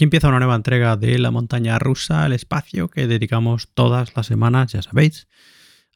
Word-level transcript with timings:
Aquí 0.00 0.04
empieza 0.04 0.28
una 0.28 0.38
nueva 0.38 0.54
entrega 0.54 0.96
de 0.96 1.18
la 1.18 1.30
montaña 1.30 1.78
rusa, 1.78 2.24
el 2.24 2.32
espacio 2.32 2.88
que 2.88 3.06
dedicamos 3.06 3.68
todas 3.74 4.16
las 4.16 4.24
semanas, 4.24 4.72
ya 4.72 4.80
sabéis, 4.80 5.28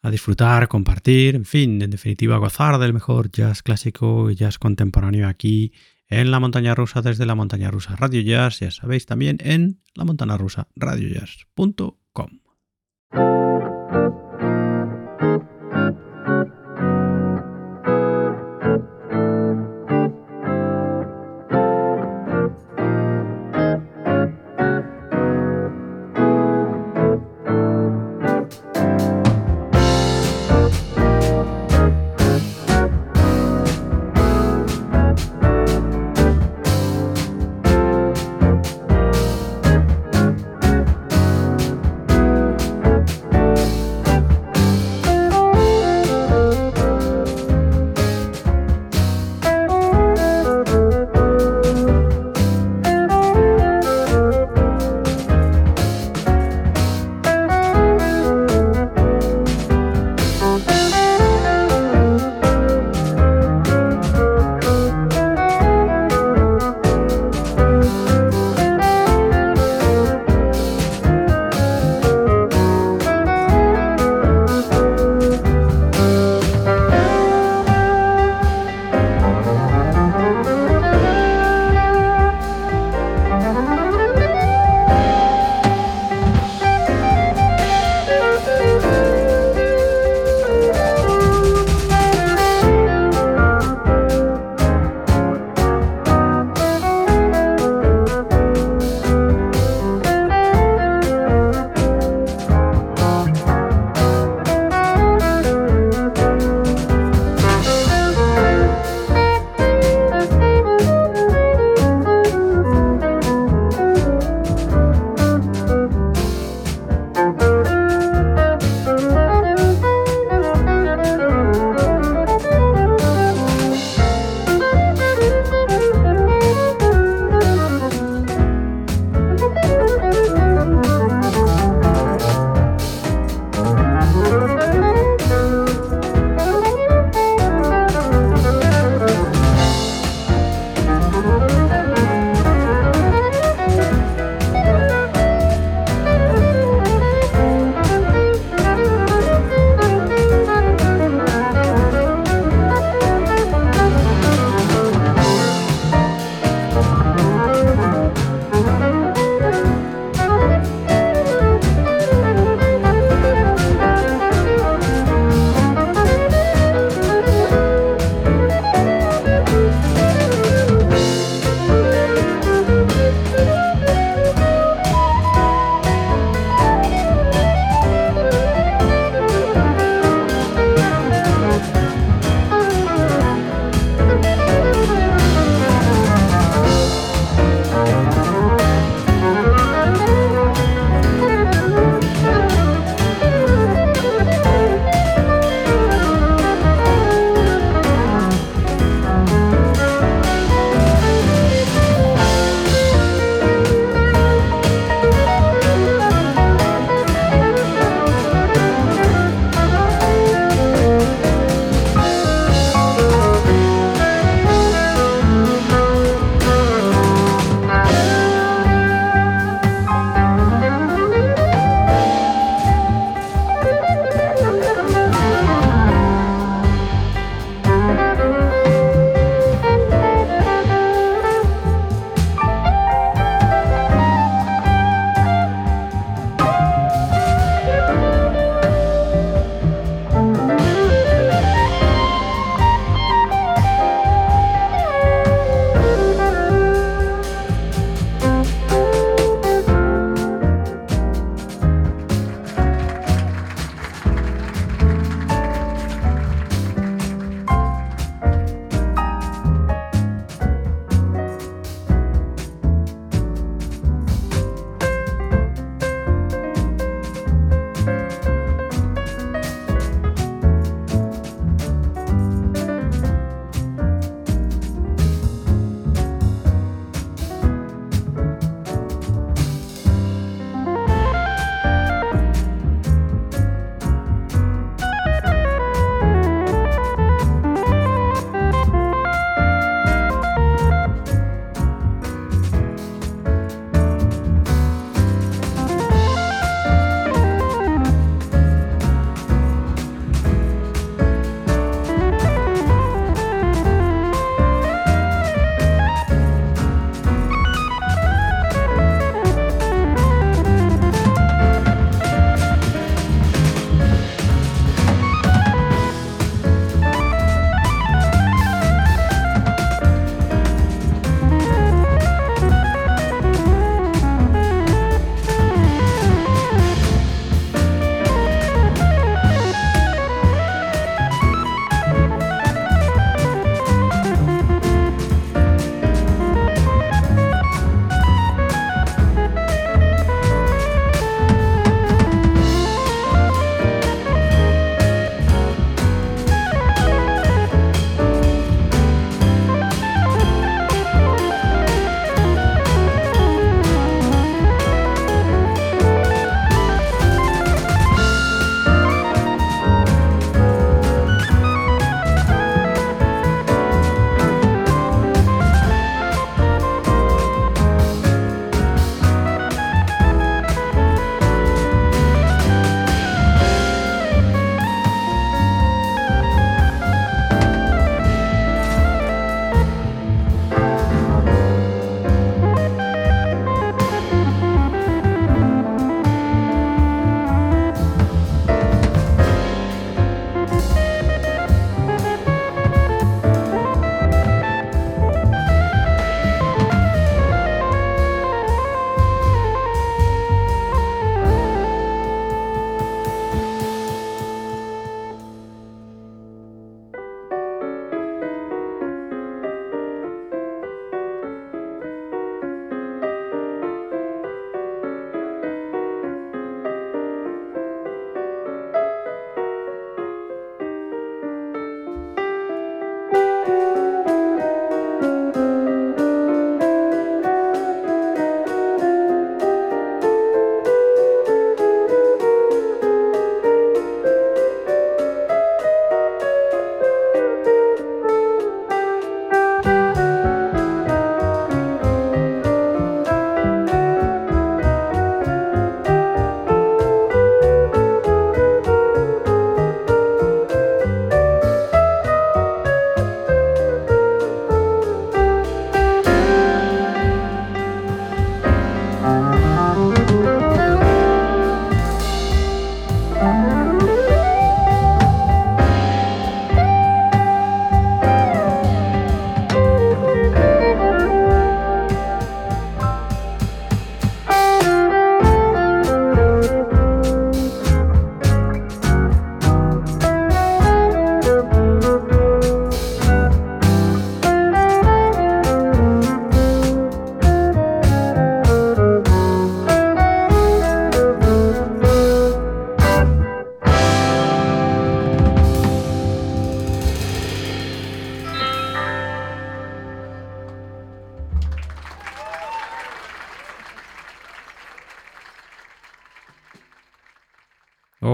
a 0.02 0.10
disfrutar, 0.10 0.68
compartir, 0.68 1.36
en 1.36 1.46
fin, 1.46 1.80
en 1.80 1.88
definitiva, 1.88 2.36
gozar 2.36 2.78
del 2.78 2.92
mejor 2.92 3.30
jazz 3.32 3.62
clásico 3.62 4.30
y 4.30 4.34
jazz 4.34 4.58
contemporáneo 4.58 5.26
aquí 5.26 5.72
en 6.06 6.30
la 6.30 6.38
montaña 6.38 6.74
rusa 6.74 7.00
desde 7.00 7.24
la 7.24 7.34
montaña 7.34 7.70
rusa 7.70 7.96
Radio 7.96 8.20
Jazz, 8.20 8.60
ya 8.60 8.70
sabéis 8.70 9.06
también 9.06 9.38
en 9.40 9.80
la 9.94 10.04
montaña 10.04 10.36
rusa 10.36 10.68
radiojazz.com. 10.76 12.28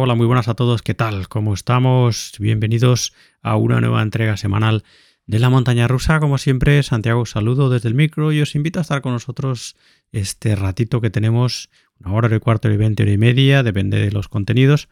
Hola, 0.02 0.14
muy 0.14 0.25
buenas 0.25 0.49
a 0.49 0.54
todos, 0.54 0.80
¿qué 0.80 0.95
tal? 0.95 1.28
¿Cómo 1.28 1.52
estamos? 1.52 2.33
Bienvenidos 2.38 3.12
a 3.42 3.57
una 3.57 3.83
nueva 3.83 4.00
entrega 4.00 4.38
semanal 4.38 4.83
de 5.26 5.38
la 5.38 5.50
montaña 5.50 5.88
rusa. 5.88 6.21
Como 6.21 6.38
siempre, 6.38 6.83
Santiago, 6.83 7.26
saludo 7.26 7.69
desde 7.69 7.90
el 7.90 7.95
micro 7.95 8.33
y 8.33 8.40
os 8.40 8.54
invito 8.54 8.78
a 8.78 8.83
estar 8.83 9.02
con 9.02 9.12
nosotros 9.12 9.76
este 10.11 10.57
ratito 10.57 11.02
que 11.02 11.11
tenemos, 11.11 11.69
una 12.02 12.14
hora 12.14 12.35
y 12.35 12.40
cuarto 12.40 12.71
y 12.71 12.78
veinte, 12.78 13.02
hora 13.02 13.12
y 13.12 13.19
media, 13.19 13.62
depende 13.62 13.99
de 13.99 14.11
los 14.11 14.28
contenidos, 14.28 14.88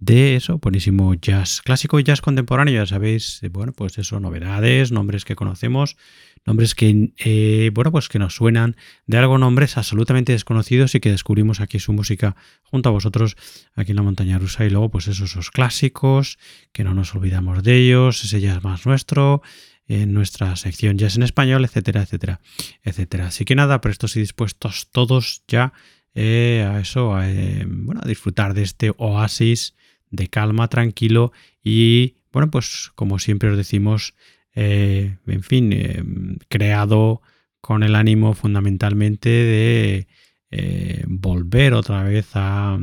de 0.00 0.34
eso, 0.34 0.58
buenísimo 0.58 1.12
jazz 1.12 1.60
clásico 1.60 2.00
y 2.00 2.04
jazz 2.04 2.22
contemporáneo, 2.22 2.74
ya 2.74 2.86
sabéis, 2.86 3.42
eh, 3.42 3.50
bueno, 3.50 3.72
pues 3.74 3.98
eso, 3.98 4.18
novedades, 4.18 4.92
nombres 4.92 5.26
que 5.26 5.36
conocemos, 5.36 5.98
nombres 6.46 6.74
que, 6.74 7.12
eh, 7.18 7.70
bueno, 7.74 7.92
pues 7.92 8.08
que 8.08 8.18
nos 8.18 8.34
suenan 8.34 8.76
de 9.06 9.18
algo, 9.18 9.36
nombres 9.36 9.76
absolutamente 9.76 10.32
desconocidos 10.32 10.94
y 10.94 11.00
que 11.00 11.10
descubrimos 11.10 11.60
aquí 11.60 11.78
su 11.78 11.92
música 11.92 12.34
junto 12.62 12.88
a 12.88 12.92
vosotros 12.92 13.36
aquí 13.74 13.92
en 13.92 13.96
la 13.96 14.02
montaña 14.02 14.38
rusa 14.38 14.64
y 14.64 14.70
luego 14.70 14.90
pues 14.90 15.06
esos, 15.06 15.50
clásicos, 15.50 16.38
que 16.72 16.82
no 16.82 16.94
nos 16.94 17.14
olvidamos 17.14 17.62
de 17.62 17.76
ellos, 17.76 18.24
ese 18.24 18.40
jazz 18.40 18.64
más 18.64 18.86
nuestro, 18.86 19.42
en 19.86 20.14
nuestra 20.14 20.56
sección 20.56 20.96
jazz 20.96 21.16
en 21.16 21.24
español, 21.24 21.62
etcétera, 21.62 22.02
etcétera, 22.02 22.40
etcétera. 22.82 23.26
Así 23.26 23.44
que 23.44 23.54
nada, 23.54 23.82
prestos 23.82 24.16
y 24.16 24.20
dispuestos 24.20 24.88
todos 24.92 25.42
ya 25.46 25.74
eh, 26.14 26.66
a 26.66 26.80
eso, 26.80 27.08
bueno, 27.08 28.00
a 28.02 28.08
disfrutar 28.08 28.54
de 28.54 28.62
este 28.62 28.94
oasis 28.96 29.74
de 30.10 30.28
calma, 30.28 30.68
tranquilo 30.68 31.32
y, 31.62 32.16
bueno, 32.32 32.50
pues 32.50 32.90
como 32.94 33.18
siempre 33.18 33.50
os 33.50 33.56
decimos, 33.56 34.14
eh, 34.54 35.16
en 35.26 35.42
fin, 35.42 35.72
eh, 35.72 36.02
creado 36.48 37.22
con 37.60 37.82
el 37.82 37.94
ánimo 37.94 38.34
fundamentalmente 38.34 39.28
de 39.28 40.06
eh, 40.50 41.04
volver 41.06 41.74
otra 41.74 42.02
vez 42.02 42.28
a 42.34 42.78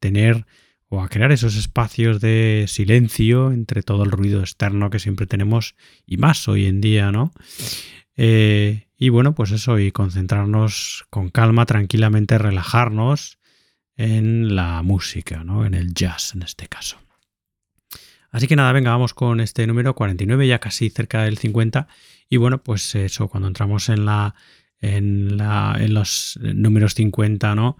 tener 0.00 0.46
o 0.88 1.02
a 1.02 1.08
crear 1.08 1.30
esos 1.30 1.56
espacios 1.56 2.20
de 2.20 2.64
silencio 2.66 3.52
entre 3.52 3.82
todo 3.82 4.04
el 4.04 4.10
ruido 4.10 4.40
externo 4.40 4.90
que 4.90 4.98
siempre 4.98 5.26
tenemos 5.26 5.74
y 6.06 6.16
más 6.16 6.48
hoy 6.48 6.66
en 6.66 6.80
día, 6.80 7.12
¿no? 7.12 7.32
y 9.00 9.10
bueno, 9.10 9.36
pues 9.36 9.52
eso, 9.52 9.78
y 9.78 9.92
concentrarnos 9.92 11.04
con 11.08 11.28
calma, 11.28 11.66
tranquilamente, 11.66 12.36
relajarnos 12.36 13.37
en 13.98 14.54
la 14.54 14.82
música, 14.82 15.44
¿no? 15.44 15.66
En 15.66 15.74
el 15.74 15.92
jazz 15.92 16.34
en 16.34 16.42
este 16.42 16.68
caso. 16.68 16.98
Así 18.30 18.46
que 18.46 18.56
nada, 18.56 18.72
venga, 18.72 18.90
vamos 18.90 19.12
con 19.12 19.40
este 19.40 19.66
número 19.66 19.94
49, 19.94 20.46
ya 20.46 20.60
casi 20.60 20.88
cerca 20.88 21.24
del 21.24 21.36
50. 21.36 21.88
Y 22.30 22.36
bueno, 22.36 22.62
pues 22.62 22.94
eso, 22.94 23.28
cuando 23.28 23.48
entramos 23.48 23.88
en 23.88 24.06
la. 24.06 24.34
en, 24.80 25.36
la, 25.36 25.76
en 25.78 25.94
los 25.94 26.38
números 26.42 26.94
50, 26.94 27.54
¿no? 27.54 27.76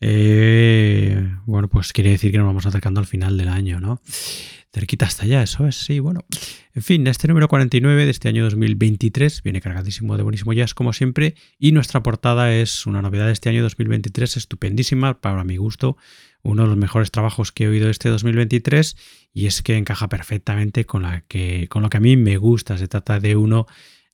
Eh, 0.00 1.34
bueno, 1.46 1.68
pues 1.68 1.92
quiere 1.92 2.10
decir 2.10 2.30
que 2.30 2.38
nos 2.38 2.46
vamos 2.46 2.66
acercando 2.66 3.00
al 3.00 3.06
final 3.06 3.38
del 3.38 3.48
año, 3.48 3.80
¿no? 3.80 4.02
Cerquita 4.76 5.06
hasta 5.06 5.24
allá, 5.24 5.42
eso 5.42 5.66
es, 5.66 5.76
sí, 5.76 6.00
bueno. 6.00 6.26
En 6.74 6.82
fin, 6.82 7.06
este 7.06 7.28
número 7.28 7.48
49 7.48 8.04
de 8.04 8.10
este 8.10 8.28
año 8.28 8.44
2023 8.44 9.42
viene 9.42 9.62
cargadísimo 9.62 10.18
de 10.18 10.22
buenísimo 10.22 10.52
jazz, 10.52 10.74
como 10.74 10.92
siempre, 10.92 11.34
y 11.58 11.72
nuestra 11.72 12.02
portada 12.02 12.52
es 12.52 12.84
una 12.84 13.00
novedad 13.00 13.24
de 13.24 13.32
este 13.32 13.48
año 13.48 13.62
2023, 13.62 14.36
estupendísima, 14.36 15.18
para 15.22 15.44
mi 15.44 15.56
gusto, 15.56 15.96
uno 16.42 16.64
de 16.64 16.68
los 16.68 16.76
mejores 16.76 17.10
trabajos 17.10 17.52
que 17.52 17.64
he 17.64 17.68
oído 17.68 17.88
este 17.88 18.10
2023, 18.10 18.98
y 19.32 19.46
es 19.46 19.62
que 19.62 19.78
encaja 19.78 20.10
perfectamente 20.10 20.84
con, 20.84 21.04
la 21.04 21.22
que, 21.22 21.68
con 21.68 21.80
lo 21.82 21.88
que 21.88 21.96
a 21.96 22.00
mí 22.00 22.18
me 22.18 22.36
gusta. 22.36 22.76
Se 22.76 22.86
trata 22.86 23.18
de 23.18 23.34
uno 23.34 23.66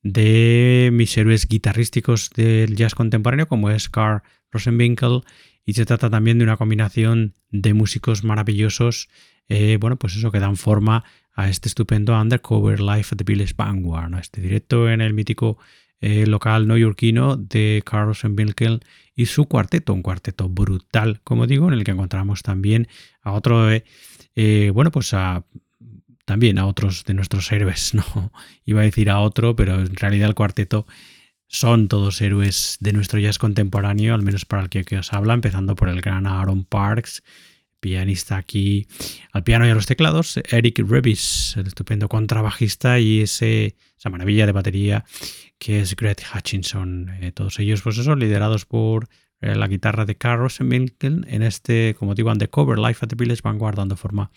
de 0.05 0.91
mis 0.93 1.17
héroes 1.19 1.49
guitarrísticos 1.49 2.31
del 2.37 2.77
jazz 2.77 2.95
contemporáneo, 2.95 3.49
como 3.49 3.69
es 3.69 3.89
Carl 3.89 4.23
Rosenwinkel, 4.53 5.23
y 5.65 5.73
se 5.73 5.87
trata 5.87 6.09
también 6.09 6.39
de 6.39 6.45
una 6.45 6.57
combinación 6.57 7.35
de 7.51 7.75
músicos 7.75 8.23
maravillosos 8.23 9.09
eh, 9.55 9.77
bueno, 9.77 9.97
pues 9.97 10.17
eso 10.17 10.33
que 10.33 10.41
dan 10.41 10.57
forma 10.57 11.05
a 11.35 11.51
este 11.51 11.69
estupendo 11.69 12.19
Undercover 12.19 12.81
Life 12.81 13.15
at 13.15 13.19
the 13.19 13.25
Village 13.25 13.53
Vanguard, 13.55 14.15
este 14.19 14.41
directo 14.41 14.89
en 14.89 15.03
el 15.03 15.13
mítico 15.13 15.59
eh, 16.01 16.27
local 16.27 16.67
neoyorquino 16.67 17.37
de 17.37 17.83
Carlos 17.85 18.25
Wilkel 18.25 18.81
y 19.15 19.27
su 19.27 19.45
cuarteto, 19.45 19.93
un 19.93 20.01
cuarteto 20.01 20.49
brutal, 20.49 21.21
como 21.23 21.47
digo, 21.47 21.69
en 21.69 21.75
el 21.75 21.85
que 21.85 21.91
encontramos 21.91 22.43
también 22.43 22.89
a 23.21 23.33
otro, 23.33 23.71
eh, 23.71 24.71
bueno, 24.73 24.91
pues 24.91 25.13
a 25.13 25.45
también 26.25 26.59
a 26.59 26.65
otros 26.65 27.05
de 27.05 27.13
nuestros 27.13 27.53
héroes, 27.53 27.93
no 27.93 28.33
iba 28.65 28.81
a 28.81 28.85
decir 28.85 29.11
a 29.11 29.21
otro, 29.21 29.55
pero 29.55 29.75
en 29.75 29.95
realidad 29.97 30.31
el 30.31 30.35
cuarteto 30.35 30.87
son 31.47 31.89
todos 31.89 32.23
héroes 32.23 32.79
de 32.81 32.95
nuestro 32.95 33.21
jazz 33.21 33.37
contemporáneo, 33.37 34.15
al 34.15 34.23
menos 34.23 34.47
para 34.47 34.63
el 34.63 34.71
que, 34.71 34.85
que 34.85 34.97
os 34.97 35.13
habla, 35.13 35.35
empezando 35.35 35.77
por 35.77 35.91
el 35.91 36.01
gran 36.01 36.27
Aaron 36.27 36.65
Parks, 36.65 37.23
pianista 37.83 38.37
aquí 38.37 38.87
al 39.33 39.43
piano 39.43 39.67
y 39.67 39.71
a 39.71 39.75
los 39.75 39.87
teclados, 39.87 40.39
Eric 40.51 40.79
Revis, 40.79 41.57
el 41.57 41.67
estupendo 41.67 42.09
contrabajista 42.09 43.01
y 43.01 43.23
ese, 43.23 43.75
esa 43.99 44.09
maravilla 44.09 44.47
de 44.47 44.53
batería 44.53 45.05
que 45.59 45.81
es 45.81 45.97
Greg 45.97 46.19
Hutchinson. 46.33 47.11
Eh, 47.21 47.33
todos 47.33 47.59
ellos, 47.59 47.83
pues 47.83 47.99
eso, 47.99 48.15
liderados 48.15 48.67
por 48.67 49.09
eh, 49.41 49.57
la 49.57 49.67
guitarra 49.67 50.05
de 50.05 50.17
Carlos 50.17 50.61
Milton 50.61 51.27
en 51.29 51.43
este, 51.43 51.97
como 51.99 52.15
digo, 52.15 52.31
Undercover 52.31 52.79
Life 52.79 53.05
at 53.05 53.09
the 53.09 53.17
Village 53.17 53.43
Vanguard, 53.43 53.77
dando 53.77 53.97
forma 53.97 54.31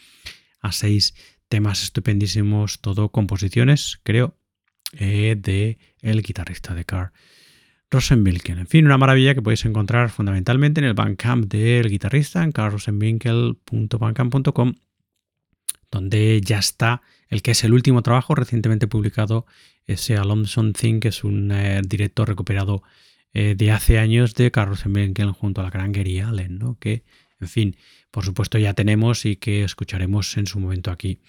a 0.59 0.71
seis 0.71 1.13
temas 1.47 1.83
estupendísimos, 1.83 2.81
todo 2.81 3.09
composiciones, 3.09 3.99
creo, 4.01 4.35
eh, 4.93 5.35
de 5.37 5.77
el 6.01 6.23
guitarrista 6.23 6.73
de 6.73 6.83
Carl 6.83 7.11
Rosenwinkel. 7.95 8.59
En 8.59 8.67
fin, 8.67 8.85
una 8.85 8.97
maravilla 8.97 9.33
que 9.33 9.41
podéis 9.41 9.63
encontrar 9.65 10.09
fundamentalmente 10.09 10.81
en 10.81 10.85
el 10.85 10.93
Bandcamp 10.93 11.45
del 11.45 11.89
guitarrista, 11.89 12.43
en 12.43 12.51
carlrosenwinkel.bandcamp.com, 12.51 14.73
donde 15.89 16.41
ya 16.41 16.59
está 16.59 17.01
el 17.29 17.41
que 17.41 17.51
es 17.51 17.63
el 17.63 17.73
último 17.73 18.03
trabajo 18.03 18.35
recientemente 18.35 18.87
publicado, 18.87 19.45
ese 19.85 20.17
Alonso 20.17 20.61
Thing, 20.73 20.99
que 20.99 21.07
es 21.07 21.23
un 21.23 21.51
eh, 21.51 21.81
directo 21.87 22.25
recuperado 22.25 22.83
eh, 23.33 23.55
de 23.57 23.71
hace 23.71 23.97
años 23.97 24.35
de 24.35 24.51
Carlos 24.51 24.79
Rosenwinkel 24.79 25.31
junto 25.31 25.61
a 25.61 25.63
la 25.63 25.69
gran 25.69 25.91
Gary 25.91 26.19
Allen, 26.19 26.59
¿no? 26.59 26.77
que, 26.79 27.03
en 27.39 27.47
fin, 27.47 27.77
por 28.11 28.25
supuesto 28.25 28.57
ya 28.57 28.73
tenemos 28.73 29.25
y 29.25 29.37
que 29.37 29.63
escucharemos 29.63 30.35
en 30.37 30.47
su 30.47 30.59
momento 30.59 30.91
aquí 30.91 31.19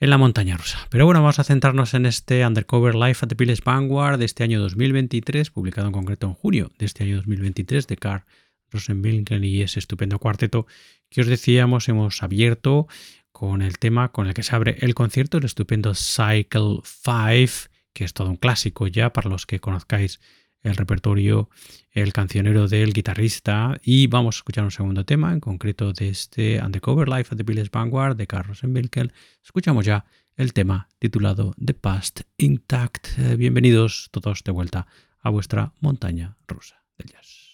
en 0.00 0.10
la 0.10 0.18
montaña 0.18 0.56
rusa. 0.56 0.86
Pero 0.88 1.04
bueno, 1.04 1.20
vamos 1.20 1.38
a 1.38 1.44
centrarnos 1.44 1.92
en 1.92 2.06
este 2.06 2.44
Undercover 2.46 2.94
Life 2.94 3.24
at 3.24 3.28
the 3.28 3.34
Village 3.34 3.62
Vanguard 3.64 4.18
de 4.18 4.24
este 4.24 4.42
año 4.42 4.60
2023, 4.60 5.50
publicado 5.50 5.86
en 5.86 5.92
concreto 5.92 6.26
en 6.26 6.34
junio 6.34 6.72
de 6.78 6.86
este 6.86 7.04
año 7.04 7.16
2023 7.16 7.86
de 7.86 7.96
Carl 7.96 8.24
Rosenwinkel 8.70 9.44
y 9.44 9.62
ese 9.62 9.78
estupendo 9.78 10.18
cuarteto 10.18 10.66
que 11.10 11.20
os 11.20 11.26
decíamos 11.26 11.88
hemos 11.88 12.22
abierto 12.22 12.86
con 13.30 13.62
el 13.62 13.78
tema 13.78 14.10
con 14.10 14.26
el 14.26 14.34
que 14.34 14.42
se 14.42 14.56
abre 14.56 14.76
el 14.80 14.94
concierto, 14.94 15.38
el 15.38 15.44
estupendo 15.44 15.94
Cycle 15.94 16.80
5, 16.82 17.70
que 17.92 18.04
es 18.04 18.14
todo 18.14 18.30
un 18.30 18.36
clásico 18.36 18.86
ya 18.86 19.12
para 19.12 19.28
los 19.28 19.44
que 19.44 19.60
conozcáis 19.60 20.20
el 20.62 20.76
repertorio, 20.76 21.48
el 21.90 22.12
cancionero 22.12 22.68
del 22.68 22.92
guitarrista. 22.92 23.80
Y 23.82 24.06
vamos 24.06 24.36
a 24.36 24.38
escuchar 24.38 24.64
un 24.64 24.70
segundo 24.70 25.04
tema, 25.04 25.32
en 25.32 25.40
concreto 25.40 25.92
de 25.92 26.08
este 26.08 26.62
Undercover 26.62 27.08
Life 27.08 27.32
at 27.32 27.38
the 27.38 27.42
Village 27.42 27.70
Vanguard 27.72 28.16
de 28.16 28.26
Carlos 28.26 28.62
Wilkel. 28.62 29.12
Escuchamos 29.42 29.84
ya 29.84 30.04
el 30.36 30.52
tema 30.52 30.88
titulado 30.98 31.54
The 31.64 31.74
Past 31.74 32.22
Intact. 32.36 33.18
Bienvenidos 33.36 34.08
todos 34.10 34.42
de 34.44 34.52
vuelta 34.52 34.86
a 35.20 35.30
vuestra 35.30 35.72
montaña 35.80 36.36
rusa 36.46 36.82
del 36.96 37.08
jazz. 37.08 37.50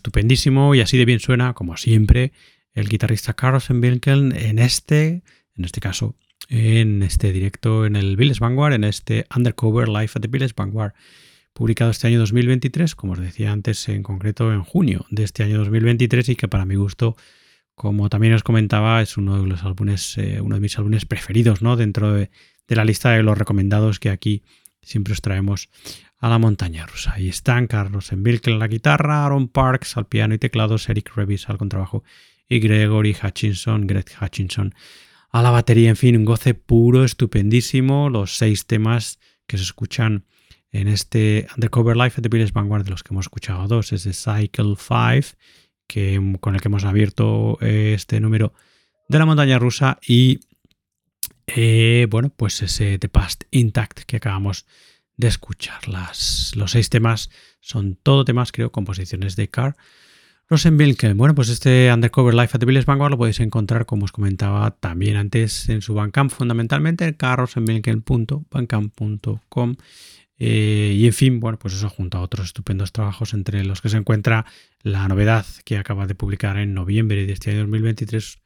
Estupendísimo 0.00 0.74
y 0.74 0.80
así 0.80 0.96
de 0.96 1.04
bien 1.04 1.20
suena, 1.20 1.52
como 1.52 1.76
siempre, 1.76 2.32
el 2.72 2.88
guitarrista 2.88 3.34
Carlos 3.34 3.68
Wilken 3.68 4.34
en 4.34 4.58
este, 4.58 5.22
en 5.54 5.64
este 5.64 5.80
caso, 5.80 6.16
en 6.48 7.02
este 7.02 7.32
directo 7.32 7.84
en 7.84 7.96
el 7.96 8.16
Village 8.16 8.40
Vanguard, 8.40 8.72
en 8.72 8.84
este 8.84 9.26
Undercover 9.34 9.88
Live 9.88 10.10
at 10.14 10.22
the 10.22 10.28
Village 10.28 10.54
Vanguard, 10.56 10.94
publicado 11.52 11.90
este 11.90 12.06
año 12.06 12.18
2023, 12.18 12.94
como 12.94 13.12
os 13.12 13.18
decía 13.18 13.52
antes, 13.52 13.88
en 13.90 14.02
concreto 14.02 14.52
en 14.52 14.62
junio 14.62 15.04
de 15.10 15.24
este 15.24 15.42
año 15.42 15.58
2023 15.58 16.30
y 16.30 16.36
que 16.36 16.48
para 16.48 16.64
mi 16.64 16.76
gusto, 16.76 17.16
como 17.74 18.08
también 18.08 18.32
os 18.32 18.42
comentaba, 18.42 19.02
es 19.02 19.18
uno 19.18 19.42
de 19.42 19.46
los 19.46 19.62
álbumes, 19.64 20.16
eh, 20.16 20.40
uno 20.40 20.54
de 20.54 20.60
mis 20.62 20.78
álbumes 20.78 21.04
preferidos, 21.04 21.60
¿no? 21.60 21.76
Dentro 21.76 22.14
de, 22.14 22.30
la 22.68 22.84
lista 22.84 23.10
de 23.10 23.22
los 23.22 23.36
recomendados 23.36 23.98
que 23.98 24.08
aquí 24.08 24.44
siempre 24.80 25.12
os 25.12 25.20
traemos 25.20 25.68
a 26.20 26.28
la 26.28 26.38
montaña 26.38 26.86
rusa. 26.86 27.14
Ahí 27.14 27.28
están 27.28 27.66
Carlos 27.66 28.12
Envilkel 28.12 28.54
en 28.54 28.58
la 28.58 28.68
guitarra, 28.68 29.24
Aaron 29.24 29.48
Parks 29.48 29.96
al 29.96 30.06
piano 30.06 30.34
y 30.34 30.38
teclados, 30.38 30.88
Eric 30.88 31.12
Revis 31.16 31.48
al 31.48 31.58
contrabajo 31.58 32.04
y 32.48 32.60
Gregory 32.60 33.16
Hutchinson, 33.22 33.86
Greg 33.86 34.06
Hutchinson 34.20 34.74
a 35.30 35.42
la 35.42 35.50
batería. 35.50 35.88
En 35.88 35.96
fin, 35.96 36.16
un 36.16 36.24
goce 36.24 36.54
puro, 36.54 37.04
estupendísimo. 37.04 38.10
Los 38.10 38.36
seis 38.36 38.66
temas 38.66 39.18
que 39.46 39.56
se 39.56 39.64
escuchan 39.64 40.26
en 40.72 40.88
este 40.88 41.46
Undercover 41.56 41.96
Life 41.96 42.20
at 42.20 42.22
the 42.22 42.28
Village 42.28 42.52
Vanguard, 42.52 42.84
de 42.84 42.90
los 42.90 43.02
que 43.02 43.14
hemos 43.14 43.24
escuchado 43.24 43.66
dos, 43.66 43.92
es 43.92 44.04
de 44.04 44.12
Cycle 44.12 44.74
5, 44.76 45.36
que, 45.86 46.36
con 46.40 46.54
el 46.54 46.60
que 46.60 46.68
hemos 46.68 46.84
abierto 46.84 47.58
eh, 47.60 47.92
este 47.94 48.20
número 48.20 48.52
de 49.08 49.18
la 49.18 49.26
montaña 49.26 49.58
rusa, 49.58 49.98
y 50.06 50.40
eh, 51.46 52.06
bueno, 52.10 52.30
pues 52.36 52.62
ese 52.62 52.98
The 52.98 53.08
Past 53.08 53.44
Intact 53.50 54.00
que 54.00 54.16
acabamos 54.16 54.66
escuchar. 55.28 55.88
Las, 55.88 56.52
los 56.56 56.72
seis 56.72 56.90
temas 56.90 57.30
son 57.60 57.96
todo 57.96 58.24
temas, 58.24 58.52
creo, 58.52 58.72
composiciones 58.72 59.36
de 59.36 59.48
Carr 59.48 59.76
Rosenwinkel. 60.50 61.14
Bueno, 61.14 61.34
pues 61.36 61.48
este 61.48 61.90
Undercover 61.92 62.34
Life 62.34 62.50
at 62.54 62.60
the 62.60 62.66
Village 62.66 62.84
Vanguard 62.84 63.12
lo 63.12 63.18
podéis 63.18 63.38
encontrar, 63.38 63.86
como 63.86 64.04
os 64.04 64.12
comentaba 64.12 64.72
también 64.72 65.16
antes, 65.16 65.68
en 65.68 65.80
su 65.80 65.94
Bandcamp, 65.94 66.32
fundamentalmente 66.32 67.04
en 67.04 67.14
carrosenwinkel.bandcamp.com. 67.14 69.76
Eh, 70.42 70.94
y 70.96 71.06
en 71.06 71.12
fin, 71.12 71.38
bueno, 71.38 71.58
pues 71.58 71.74
eso 71.74 71.88
junto 71.88 72.18
a 72.18 72.22
otros 72.22 72.46
estupendos 72.46 72.92
trabajos 72.92 73.34
entre 73.34 73.62
los 73.62 73.80
que 73.80 73.90
se 73.90 73.98
encuentra 73.98 74.46
la 74.82 75.06
novedad 75.06 75.46
que 75.64 75.76
acaba 75.76 76.06
de 76.06 76.16
publicar 76.16 76.56
en 76.56 76.74
noviembre 76.74 77.26
de 77.26 77.32
este 77.32 77.50
año 77.50 77.60
2023, 77.60 78.38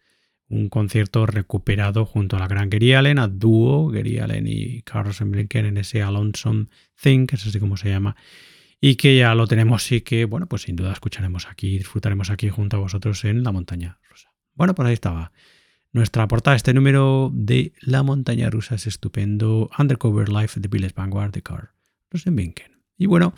un 0.48 0.68
concierto 0.68 1.26
recuperado 1.26 2.04
junto 2.04 2.36
a 2.36 2.40
la 2.40 2.48
gran 2.48 2.70
Gary 2.70 2.94
Allen, 2.94 3.18
a 3.18 3.28
dúo 3.28 3.88
Gary 3.88 4.18
Allen 4.18 4.46
y 4.46 4.82
Carlos 4.82 5.20
Blinken 5.20 5.66
en 5.66 5.76
ese 5.78 6.02
Alonso 6.02 6.66
Thing, 7.00 7.26
que 7.26 7.36
es 7.36 7.46
así 7.46 7.58
como 7.58 7.76
se 7.76 7.88
llama, 7.88 8.16
y 8.80 8.96
que 8.96 9.16
ya 9.16 9.34
lo 9.34 9.46
tenemos 9.46 9.90
y 9.92 10.02
que, 10.02 10.26
bueno, 10.26 10.46
pues 10.46 10.62
sin 10.62 10.76
duda 10.76 10.92
escucharemos 10.92 11.46
aquí, 11.48 11.78
disfrutaremos 11.78 12.30
aquí 12.30 12.50
junto 12.50 12.76
a 12.76 12.80
vosotros 12.80 13.24
en 13.24 13.42
La 13.42 13.52
Montaña 13.52 13.98
Rusa. 14.08 14.30
Bueno, 14.54 14.74
pues 14.74 14.88
ahí 14.88 14.94
estaba. 14.94 15.32
Nuestra 15.92 16.26
portada, 16.26 16.56
este 16.56 16.74
número 16.74 17.30
de 17.32 17.72
La 17.80 18.02
Montaña 18.02 18.50
Rusa 18.50 18.74
es 18.74 18.86
estupendo. 18.86 19.70
Undercover 19.78 20.28
Life 20.28 20.58
de 20.60 20.68
Village 20.68 20.94
Vanguard 20.96 21.30
de 21.32 21.42
Car 21.42 21.70
Rosenbinken. 22.10 22.82
Y 22.98 23.06
bueno, 23.06 23.32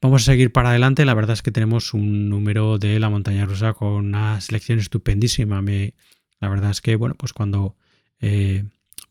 vamos 0.00 0.22
a 0.22 0.26
seguir 0.26 0.52
para 0.52 0.70
adelante. 0.70 1.04
La 1.04 1.14
verdad 1.14 1.34
es 1.34 1.42
que 1.42 1.50
tenemos 1.50 1.94
un 1.94 2.28
número 2.28 2.78
de 2.78 2.98
La 3.00 3.10
Montaña 3.10 3.44
Rusa 3.44 3.74
con 3.74 3.88
una 3.88 4.40
selección 4.40 4.78
estupendísima. 4.78 5.62
Me, 5.62 5.94
la 6.40 6.48
verdad 6.48 6.70
es 6.70 6.80
que, 6.80 6.96
bueno, 6.96 7.14
pues 7.16 7.32
cuando 7.32 7.76
eh, 8.20 8.64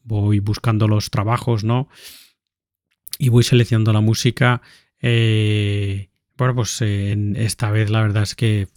voy 0.04 0.40
buscando 0.40 0.88
los 0.88 1.10
trabajos, 1.10 1.64
¿no? 1.64 1.90
Y 3.18 3.30
voy 3.30 3.44
seleccionando 3.44 3.94
la 3.94 4.02
música, 4.02 4.62
eh, 5.02 6.10
bueno, 6.38 6.56
pues 6.56 6.82
en 6.82 7.36
esta 7.36 7.72
vez 7.72 7.90
la 7.90 8.02
verdad 8.02 8.24
es 8.24 8.36
que 8.36 8.68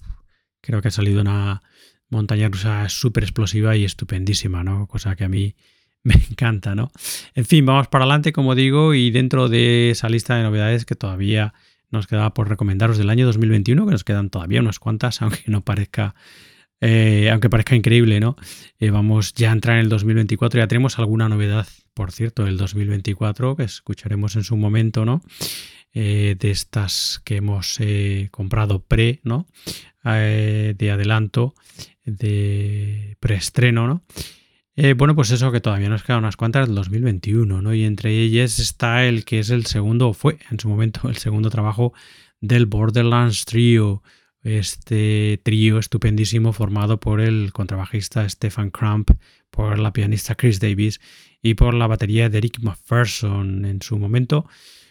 creo 0.61 0.81
que 0.81 0.89
ha 0.89 0.93
salido 0.93 1.21
una 1.21 1.63
montaña 2.09 2.49
rusa 2.49 2.89
súper 2.89 3.25
explosiva 3.25 3.77
y 3.77 3.85
estupendísima, 3.85 4.65
¿no? 4.65 4.87
Cosa 4.87 5.17
que 5.17 5.25
a 5.25 5.29
mí 5.29 5.55
me 6.03 6.15
encanta, 6.15 6.75
¿no? 6.75 6.91
En 7.35 7.45
fin, 7.45 7.67
vamos 7.67 7.89
para 7.89 8.05
adelante, 8.05 8.33
como 8.33 8.55
digo, 8.55 8.95
y 8.95 9.11
dentro 9.11 9.49
de 9.49 9.91
esa 9.91 10.09
lista 10.09 10.37
de 10.37 10.43
novedades 10.43 10.85
que 10.85 10.95
todavía 10.95 11.55
nos 11.91 12.07
queda 12.07 12.33
por 12.35 12.49
recomendaros 12.49 12.99
del 12.99 13.11
año 13.11 13.27
2021, 13.27 13.87
que 13.87 13.93
nos 13.93 14.05
quedan 14.05 14.31
todavía 14.31 14.61
unas 14.61 14.79
cuantas, 14.79 15.21
aunque 15.23 15.43
no 15.47 15.63
parezca, 15.63 16.15
eh, 16.81 17.29
aunque 17.31 17.51
parezca 17.51 17.75
increíble, 17.75 18.21
¿no? 18.21 18.37
Eh, 18.79 18.91
vamos 18.91 19.35
ya 19.35 19.51
a 19.51 19.53
entrar 19.53 19.77
en 19.77 19.85
el 19.85 19.89
2024, 19.89 20.61
ya 20.61 20.69
tenemos 20.69 20.99
alguna 20.99 21.29
novedad, 21.29 21.67
por 21.95 22.13
cierto, 22.13 22.45
del 22.45 22.57
2024, 22.57 23.57
que 23.57 23.65
escucharemos 23.65 24.37
en 24.37 24.45
su 24.45 24.57
momento, 24.57 25.05
¿no? 25.05 25.23
Eh, 25.93 26.37
de 26.39 26.51
estas 26.51 27.21
que 27.25 27.37
hemos 27.37 27.79
comprado 28.31 28.85
pre, 28.85 29.21
¿no? 29.25 29.47
De 30.05 30.91
adelanto, 30.91 31.55
de 32.05 33.17
preestreno, 33.21 33.87
¿no? 33.87 34.03
bueno, 34.97 35.17
pues 35.17 35.33
eso 35.33 35.51
que 35.51 35.61
todavía 35.61 35.89
nos 35.89 36.05
quedan 36.05 36.21
unas 36.21 36.37
cuantas 36.37 36.69
del 36.69 36.77
2021, 36.77 37.61
¿no? 37.61 37.75
Y 37.75 37.85
entre 37.85 38.13
ellas 38.13 38.61
está 38.61 39.05
el 39.07 39.25
que 39.25 39.41
es 39.41 39.51
el 39.51 39.67
segundo, 39.67 40.13
fue 40.15 40.39
en 40.53 40.61
su 40.61 40.69
momento 40.69 41.01
el 41.09 41.17
segundo 41.17 41.51
trabajo 41.51 41.93
del 42.41 42.67
Borderlands 42.67 43.45
Trio, 43.45 44.03
este 44.43 45.41
trío 45.43 45.79
estupendísimo 45.79 46.53
formado 46.53 47.01
por 47.01 47.21
el 47.21 47.53
contrabajista 47.53 48.29
Stefan 48.29 48.71
Crump, 48.71 49.11
por 49.51 49.79
la 49.79 49.93
pianista 49.93 50.35
Chris 50.35 50.61
Davis 50.61 51.01
y 51.43 51.55
por 51.55 51.75
la 51.75 51.87
batería 51.87 52.29
de 52.29 52.39
Eric 52.39 52.61
McPherson 52.61 53.65
en 53.65 53.83
su 53.83 53.99
momento 53.99 54.47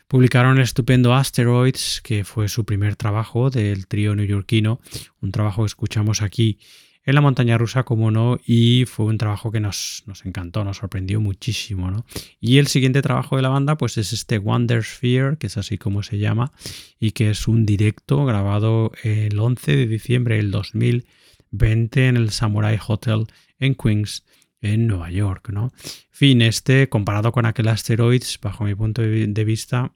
publicaron 0.07 0.57
el 0.57 0.63
estupendo 0.63 1.13
Asteroids, 1.13 2.01
que 2.01 2.23
fue 2.23 2.47
su 2.47 2.65
primer 2.65 2.95
trabajo 2.95 3.49
del 3.49 3.87
trío 3.87 4.15
neoyorquino, 4.15 4.79
un 5.21 5.31
trabajo 5.31 5.63
que 5.63 5.67
escuchamos 5.67 6.21
aquí 6.21 6.59
en 7.07 7.15
la 7.15 7.21
montaña 7.21 7.57
rusa, 7.57 7.83
como 7.83 8.11
no, 8.11 8.37
y 8.45 8.83
fue 8.85 9.05
un 9.05 9.17
trabajo 9.17 9.49
que 9.49 9.61
nos, 9.61 10.03
nos 10.07 10.25
encantó, 10.25 10.65
nos 10.65 10.75
sorprendió 10.75 11.21
muchísimo, 11.21 11.89
¿no? 11.89 12.05
Y 12.41 12.57
el 12.57 12.67
siguiente 12.67 13.01
trabajo 13.01 13.37
de 13.37 13.41
la 13.41 13.47
banda, 13.47 13.77
pues 13.77 13.97
es 13.97 14.11
este 14.11 14.39
Wonder 14.39 14.83
Sphere, 14.83 15.37
que 15.37 15.47
es 15.47 15.55
así 15.55 15.77
como 15.77 16.03
se 16.03 16.17
llama, 16.17 16.51
y 16.99 17.11
que 17.11 17.29
es 17.29 17.47
un 17.47 17.65
directo 17.65 18.25
grabado 18.25 18.91
el 19.03 19.39
11 19.39 19.77
de 19.77 19.87
diciembre 19.87 20.35
del 20.35 20.51
2020 20.51 22.09
en 22.09 22.17
el 22.17 22.29
Samurai 22.31 22.77
Hotel 22.85 23.27
en 23.57 23.75
Queens, 23.75 24.25
en 24.59 24.87
Nueva 24.87 25.09
York, 25.09 25.47
¿no? 25.53 25.71
Fin, 26.11 26.41
este, 26.41 26.89
comparado 26.89 27.31
con 27.31 27.45
aquel 27.45 27.69
Asteroids, 27.69 28.37
bajo 28.41 28.65
mi 28.65 28.75
punto 28.75 29.01
de 29.01 29.43
vista, 29.45 29.93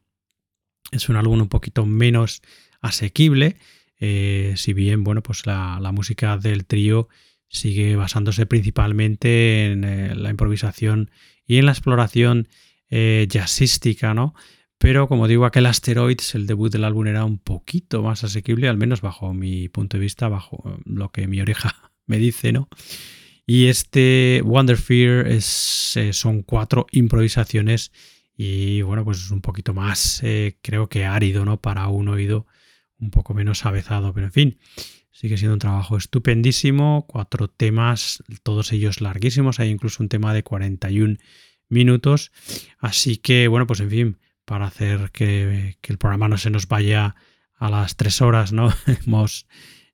es 0.93 1.09
un 1.09 1.17
álbum 1.17 1.41
un 1.41 1.49
poquito 1.49 1.85
menos 1.85 2.41
asequible, 2.79 3.57
eh, 4.03 4.55
si 4.57 4.73
bien, 4.73 5.03
bueno, 5.03 5.21
pues 5.21 5.45
la, 5.45 5.79
música 5.93 6.35
del 6.35 6.65
trío 6.65 7.07
sigue 7.47 7.95
basándose 7.95 8.47
principalmente 8.47 9.71
en 9.71 9.83
eh, 9.83 10.15
la 10.15 10.31
improvisación 10.31 11.11
y 11.45 11.57
en 11.57 11.67
la 11.67 11.71
exploración 11.71 12.47
eh, 12.89 13.27
jazzística, 13.29 14.15
¿no? 14.15 14.33
Pero 14.79 15.07
como 15.07 15.27
digo, 15.27 15.45
aquel 15.45 15.67
Asteroids, 15.67 16.33
el 16.33 16.47
debut 16.47 16.71
del 16.71 16.83
álbum 16.83 17.05
era 17.05 17.25
un 17.25 17.37
poquito 17.37 18.01
más 18.01 18.23
asequible, 18.23 18.67
al 18.67 18.77
menos 18.77 19.01
bajo 19.01 19.35
mi 19.35 19.69
punto 19.69 19.97
de 19.97 20.01
vista, 20.01 20.27
bajo 20.27 20.79
lo 20.83 21.11
que 21.11 21.27
mi 21.27 21.39
oreja 21.39 21.91
me 22.07 22.17
dice, 22.17 22.51
¿no? 22.51 22.69
Y 23.45 23.67
este 23.67 24.41
Wonder 24.43 24.77
Fear 24.77 25.27
es, 25.27 25.99
son 26.11 26.41
cuatro 26.41 26.87
improvisaciones 26.91 27.91
y 28.35 28.81
bueno, 28.81 29.03
pues 29.03 29.19
es 29.19 29.29
un 29.29 29.41
poquito 29.41 29.73
más, 29.75 30.23
creo 30.61 30.89
que 30.89 31.05
árido, 31.05 31.45
¿no? 31.45 31.61
Para 31.61 31.87
un 31.87 32.07
oído 32.07 32.47
un 33.01 33.11
poco 33.11 33.33
menos 33.33 33.65
avezado, 33.65 34.13
pero 34.13 34.27
en 34.27 34.31
fin, 34.31 34.59
sigue 35.11 35.37
siendo 35.37 35.53
un 35.53 35.59
trabajo 35.59 35.97
estupendísimo, 35.97 37.05
cuatro 37.07 37.49
temas, 37.49 38.23
todos 38.43 38.71
ellos 38.71 39.01
larguísimos, 39.01 39.59
hay 39.59 39.69
incluso 39.69 40.01
un 40.01 40.09
tema 40.09 40.33
de 40.33 40.43
41 40.43 41.17
minutos, 41.67 42.31
así 42.79 43.17
que 43.17 43.47
bueno, 43.47 43.67
pues 43.67 43.79
en 43.79 43.89
fin, 43.89 44.17
para 44.45 44.65
hacer 44.67 45.11
que, 45.11 45.77
que 45.81 45.91
el 45.91 45.97
programa 45.97 46.27
no 46.27 46.37
se 46.37 46.49
nos 46.49 46.67
vaya 46.67 47.15
a 47.55 47.69
las 47.69 47.95
tres 47.95 48.21
horas, 48.21 48.53
¿no? 48.53 48.73
Hemos 49.05 49.47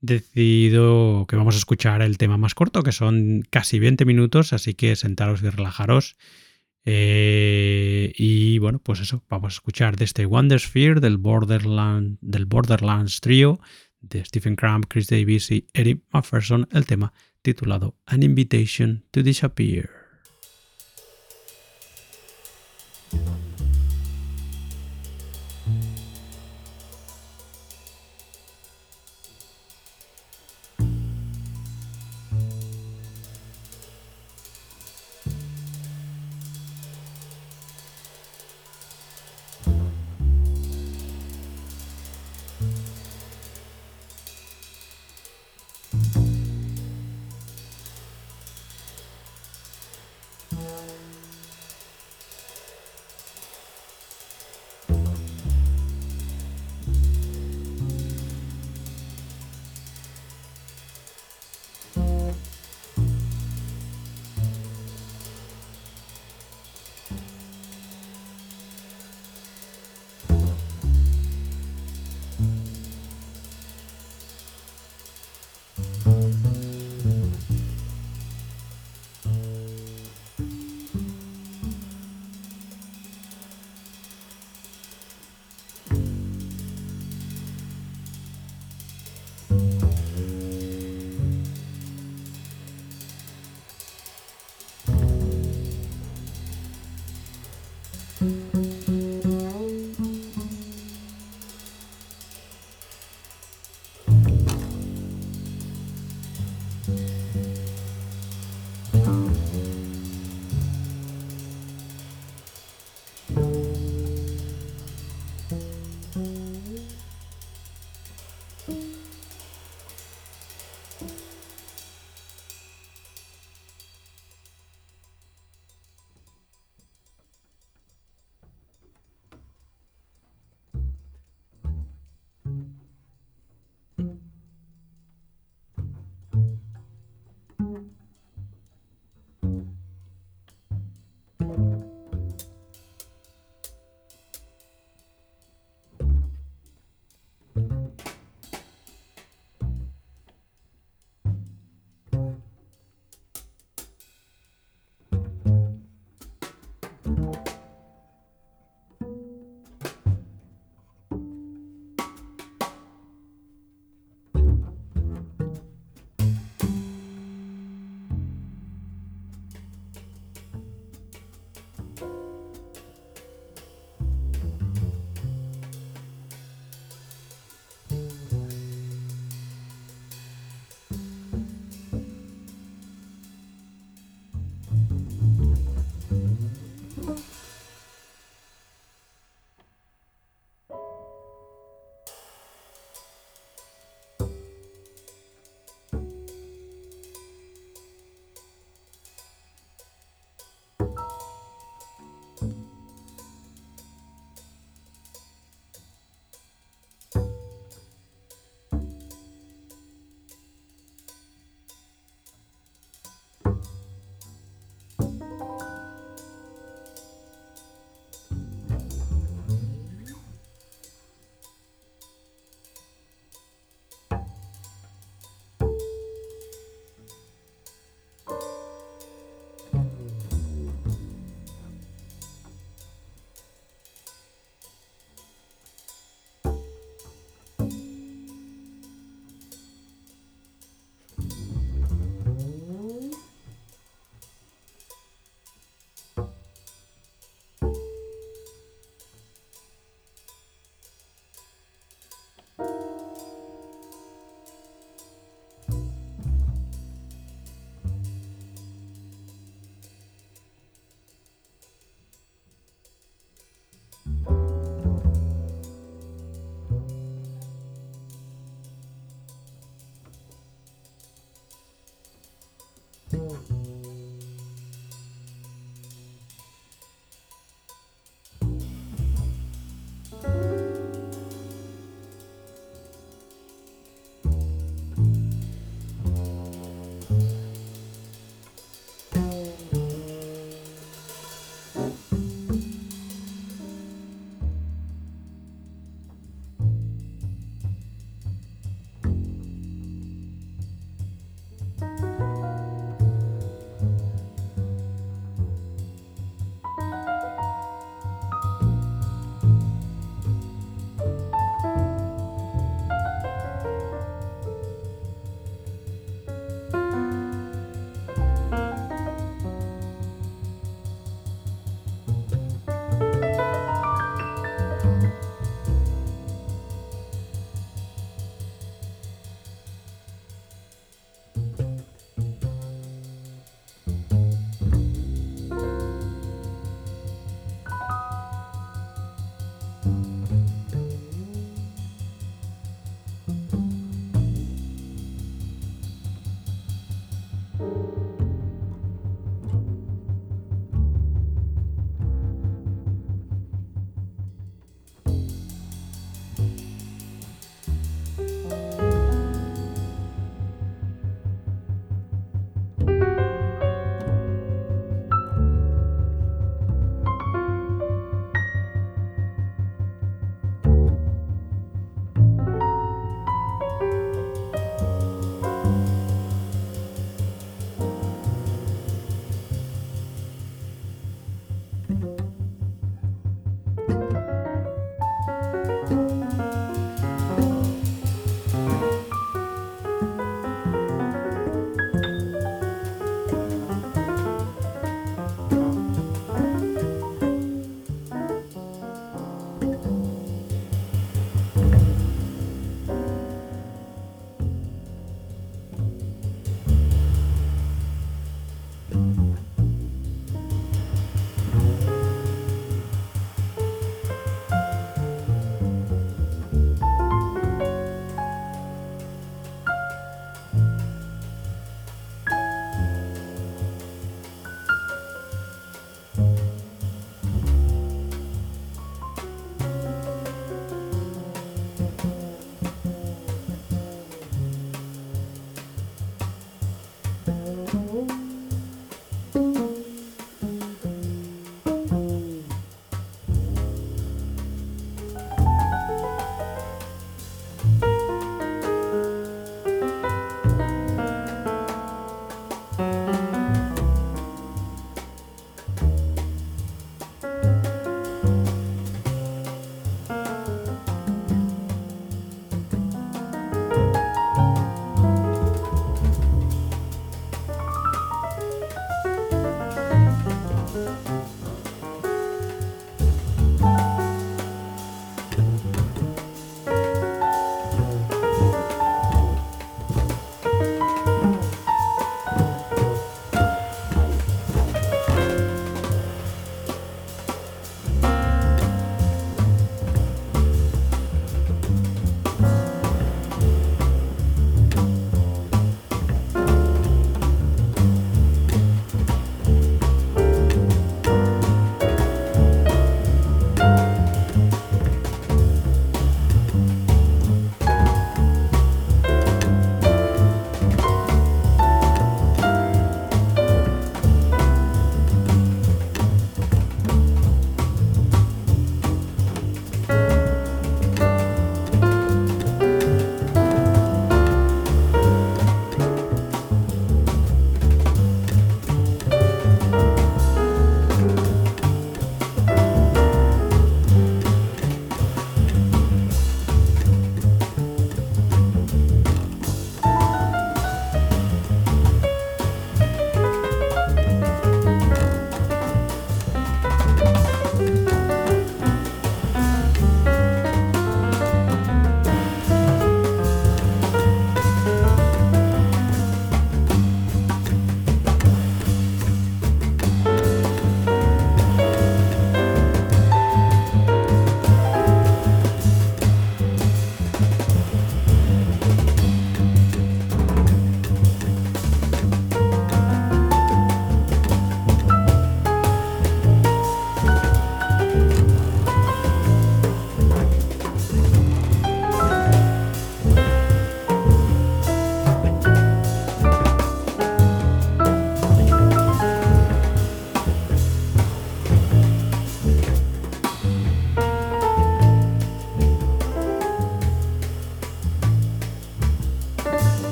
decidido 0.00 1.26
que 1.28 1.36
vamos 1.36 1.54
a 1.54 1.58
escuchar 1.58 2.02
el 2.02 2.18
tema 2.18 2.36
más 2.36 2.54
corto, 2.54 2.82
que 2.82 2.92
son 2.92 3.42
casi 3.50 3.78
20 3.78 4.04
minutos, 4.04 4.52
así 4.52 4.74
que 4.74 4.96
sentaros 4.96 5.42
y 5.42 5.48
relajaros 5.48 6.16
eh, 6.84 8.12
y 8.16 8.58
bueno, 8.58 8.80
pues 8.80 9.00
eso, 9.00 9.24
vamos 9.28 9.54
a 9.54 9.56
escuchar 9.56 9.96
de 9.96 10.04
este 10.04 10.26
Wondersphere 10.26 11.00
del, 11.00 11.18
del 12.20 12.46
Borderlands 12.46 13.20
Trio 13.20 13.60
de 14.00 14.24
Stephen 14.24 14.56
Cramp, 14.56 14.86
Chris 14.88 15.08
Davis 15.08 15.50
y 15.50 15.68
Eric 15.72 16.02
McPherson, 16.12 16.68
el 16.72 16.86
tema 16.86 17.12
titulado 17.40 17.96
An 18.06 18.22
Invitation 18.22 19.04
to 19.10 19.22
Disappear. 19.22 19.90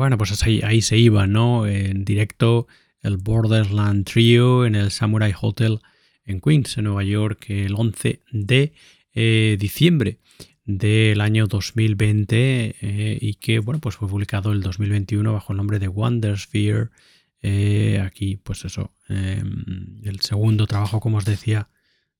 Bueno, 0.00 0.16
pues 0.16 0.42
ahí, 0.44 0.62
ahí 0.64 0.80
se 0.80 0.96
iba, 0.96 1.26
¿no? 1.26 1.66
En 1.66 2.06
directo 2.06 2.66
el 3.02 3.18
Borderland 3.18 4.06
Trio 4.06 4.64
en 4.64 4.74
el 4.74 4.90
Samurai 4.90 5.34
Hotel 5.38 5.80
en 6.24 6.40
Queens, 6.40 6.78
en 6.78 6.84
Nueva 6.84 7.04
York, 7.04 7.50
el 7.50 7.74
11 7.74 8.22
de 8.32 8.72
eh, 9.12 9.58
diciembre 9.60 10.16
del 10.64 11.20
año 11.20 11.46
2020 11.48 12.76
eh, 12.80 13.18
y 13.20 13.34
que 13.34 13.58
bueno 13.58 13.78
pues 13.78 13.96
fue 13.96 14.08
publicado 14.08 14.52
el 14.52 14.62
2021 14.62 15.34
bajo 15.34 15.52
el 15.52 15.58
nombre 15.58 15.78
de 15.78 15.88
Wondersphere 15.88 16.88
eh, 17.42 18.02
aquí 18.02 18.36
pues 18.36 18.64
eso 18.64 18.94
em, 19.10 20.00
el 20.02 20.20
segundo 20.20 20.66
trabajo 20.66 20.98
como 21.00 21.18
os 21.18 21.26
decía 21.26 21.68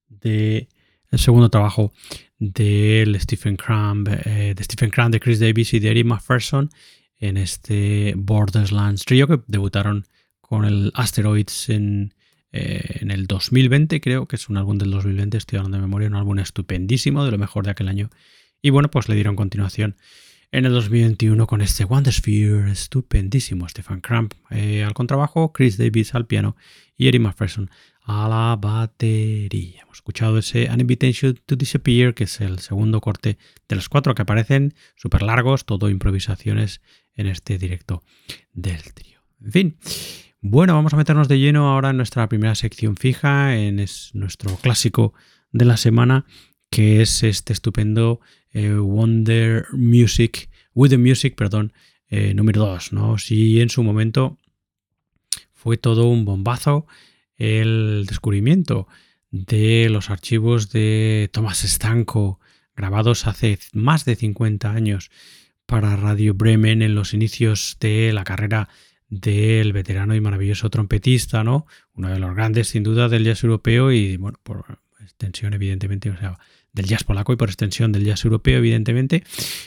de 0.07 0.69
el 1.11 1.19
segundo 1.19 1.49
trabajo 1.49 1.95
del 2.39 3.19
Stephen 3.19 3.57
Crumb 3.57 4.07
de 4.07 4.63
Stephen 4.65 4.91
Crumb 4.91 5.13
de 5.13 5.21
Chris 5.21 5.41
Davis 5.41 5.73
y 5.73 5.79
de 5.79 5.91
Eric 5.93 6.05
McPherson 6.05 6.69
en 7.21 7.37
este 7.37 8.15
Borderlands 8.17 9.05
Trio 9.05 9.29
que 9.29 9.41
debutaron 9.47 10.07
con 10.41 10.65
el 10.65 10.91
Asteroids 10.95 11.69
en, 11.69 12.15
eh, 12.53 12.99
en, 13.01 13.11
el 13.11 13.27
2020, 13.27 14.01
creo 14.01 14.27
que 14.27 14.37
es 14.37 14.49
un 14.49 14.57
álbum 14.57 14.79
del 14.79 14.91
2020, 14.91 15.37
estoy 15.37 15.59
hablando 15.59 15.77
de 15.77 15.83
memoria, 15.83 16.09
un 16.09 16.17
álbum 16.17 16.39
estupendísimo, 16.39 17.25
de 17.25 17.31
lo 17.31 17.39
mejor 17.39 17.65
de 17.65 17.71
aquel 17.71 17.89
año. 17.89 18.11
Y 18.63 18.71
bueno, 18.71 18.91
pues 18.91 19.09
le 19.09 19.15
dieron 19.15 19.37
continuación 19.37 19.97
en 20.51 20.65
el 20.65 20.73
2021 20.73 21.47
con 21.47 21.61
este 21.61 21.85
Wondersphere 21.85 22.71
estupendísimo. 22.73 23.69
Stefan 23.69 24.01
Cramp 24.01 24.35
eh, 24.51 24.83
al 24.83 24.95
contrabajo, 24.95 25.53
Chris 25.53 25.77
Davis 25.77 26.15
al 26.15 26.27
piano 26.27 26.57
y 26.97 27.09
Eric 27.09 27.21
McPherson 27.21 27.71
a 28.13 28.29
la 28.29 28.57
batería. 28.57 29.83
Hemos 29.83 29.99
escuchado 29.99 30.39
ese 30.39 30.69
An 30.69 30.81
Invitation 30.81 31.39
to 31.47 31.55
Disappear, 31.55 32.13
que 32.13 32.25
es 32.25 32.41
el 32.41 32.59
segundo 32.59 33.01
corte 33.01 33.39
de 33.69 33.77
los 33.77 33.89
cuatro 33.89 34.17
que 34.17 34.23
aparecen, 34.23 34.75
súper 34.97 35.23
largos, 35.23 35.65
todo 35.65 35.89
improvisaciones 35.89 36.81
en 37.15 37.29
este 37.29 37.57
directo 37.57 38.03
del 38.53 38.83
trío. 38.95 39.21
En 39.41 39.53
fin, 39.53 39.77
bueno, 40.41 40.75
vamos 40.75 40.93
a 40.93 40.97
meternos 40.97 41.29
de 41.29 41.39
lleno 41.39 41.69
ahora 41.69 41.91
en 41.91 41.99
nuestra 41.99 42.29
primera 42.29 42.57
sección 42.57 42.97
fija, 42.97 43.57
en 43.57 43.77
nuestro 44.15 44.57
clásico 44.57 45.15
de 45.53 45.67
la 45.67 45.77
semana, 45.77 46.27
que 46.69 47.03
es 47.03 47.23
este 47.23 47.53
estupendo 47.53 48.21
eh, 48.51 48.75
Wonder 48.75 49.67
Music, 49.73 50.51
With 50.75 50.91
the 50.91 50.99
Music, 50.99 51.37
perdón, 51.37 51.73
eh, 52.09 52.35
número 52.35 52.67
2, 52.67 52.93
¿no? 52.93 53.19
Si 53.19 53.61
en 53.61 53.69
su 53.69 53.85
momento 53.85 54.37
fue 55.53 55.77
todo 55.77 56.09
un 56.09 56.25
bombazo 56.25 56.89
el 57.41 58.05
descubrimiento 58.07 58.87
de 59.31 59.89
los 59.91 60.11
archivos 60.11 60.71
de 60.71 61.31
Thomas 61.33 61.59
Stanko 61.59 62.39
grabados 62.77 63.27
hace 63.27 63.59
más 63.73 64.05
de 64.05 64.15
50 64.15 64.71
años 64.71 65.11
para 65.67 65.97
Radio 65.97 66.35
Bremen 66.35 66.83
en 66.83 66.95
los 66.95 67.15
inicios 67.15 67.77
de 67.81 68.13
la 68.13 68.25
carrera 68.25 68.69
del 69.09 69.73
veterano 69.73 70.15
y 70.15 70.21
maravilloso 70.21 70.71
trompetista, 70.71 71.43
¿no? 71.43 71.67
Uno 71.95 72.11
de 72.11 72.19
los 72.19 72.35
grandes, 72.35 72.69
sin 72.69 72.83
duda, 72.83 73.09
del 73.09 73.25
jazz 73.25 73.43
europeo 73.43 73.91
y, 73.91 74.17
bueno, 74.17 74.39
por 74.43 74.81
extensión, 75.01 75.55
evidentemente, 75.55 76.11
o 76.11 76.17
sea, 76.17 76.39
del 76.73 76.87
jazz 76.87 77.05
polaco 77.05 77.33
y 77.33 77.37
por 77.37 77.49
extensión 77.49 77.93
del 77.93 78.05
jazz 78.05 78.25
europeo, 78.25 78.59
evidentemente. 78.59 79.25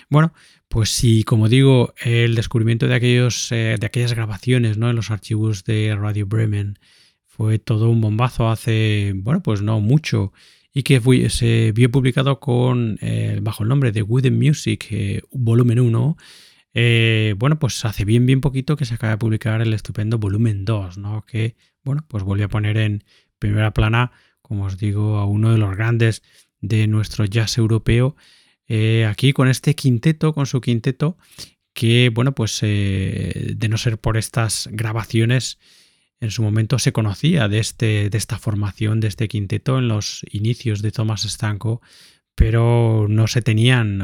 Bueno, 0.10 0.34
pues 0.70 0.90
sí, 0.90 1.24
como 1.24 1.50
digo, 1.50 1.94
el 2.02 2.36
descubrimiento 2.36 2.88
de, 2.88 2.96
aquellos, 2.96 3.52
eh, 3.52 3.78
de 3.80 3.86
aquellas 3.86 4.14
grabaciones, 4.14 4.78
¿no? 4.78 4.90
En 4.90 4.96
los 4.96 5.12
archivos 5.12 5.64
de 5.66 5.96
Radio 5.96 6.26
Bremen 6.26 6.80
fue 7.36 7.58
todo 7.58 7.90
un 7.90 8.00
bombazo 8.00 8.48
hace, 8.50 9.14
bueno, 9.16 9.42
pues 9.42 9.64
no 9.64 9.80
mucho 9.80 10.34
y 10.72 10.84
que 10.84 11.02
se 11.32 11.72
vio 11.72 11.90
publicado 11.90 12.40
con 12.40 13.00
eh, 13.02 13.40
bajo 13.42 13.64
el 13.64 13.70
nombre 13.70 13.92
de 13.92 14.04
Wooden 14.04 14.38
Music, 14.38 14.86
eh, 14.92 15.22
volumen 15.32 15.80
1. 15.80 16.16
Eh, 16.76 17.34
bueno, 17.40 17.58
pues 17.58 17.84
hace 17.86 18.06
bien, 18.06 18.28
bien 18.28 18.40
poquito 18.40 18.76
que 18.76 18.86
se 18.86 18.94
acaba 18.94 19.14
de 19.14 19.18
publicar 19.18 19.62
el 19.62 19.74
estupendo 19.74 20.20
volumen 20.20 20.64
2, 20.64 21.00
¿no? 21.00 21.26
Que, 21.26 21.56
bueno, 21.84 22.06
pues 22.08 22.24
volvió 22.24 22.46
a 22.46 22.50
poner 22.50 22.78
en 22.78 23.04
primera 23.40 23.72
plana, 23.72 24.12
como 24.44 24.66
os 24.66 24.78
digo, 24.78 25.18
a 25.18 25.26
uno 25.26 25.52
de 25.52 25.58
los 25.58 25.76
grandes 25.76 26.22
de 26.62 26.86
nuestro 26.86 27.26
jazz 27.26 27.58
europeo. 27.58 28.16
aquí 29.08 29.34
con 29.34 29.48
este 29.48 29.74
quinteto, 29.74 30.34
con 30.34 30.46
su 30.46 30.62
quinteto, 30.62 31.18
que, 31.74 32.12
bueno, 32.14 32.36
pues 32.36 32.62
de 32.62 33.68
no 33.70 33.78
ser 33.78 33.98
por 33.98 34.18
estas 34.18 34.70
grabaciones, 34.72 35.58
en 36.24 36.32
su 36.32 36.42
momento 36.42 36.80
se 36.80 36.94
conocía 36.94 37.48
de, 37.50 37.60
este, 37.60 38.10
de 38.10 38.18
esta 38.18 38.40
formación, 38.40 39.02
de 39.02 39.10
este 39.10 39.28
quinteto 39.28 39.78
en 39.78 39.90
los 39.90 40.26
inicios 40.32 40.82
de 40.82 40.92
Thomas 40.92 41.24
Stanko, 41.24 41.82
pero 42.34 43.08
no 43.10 43.28
se 43.28 43.42
tenían, 43.42 43.98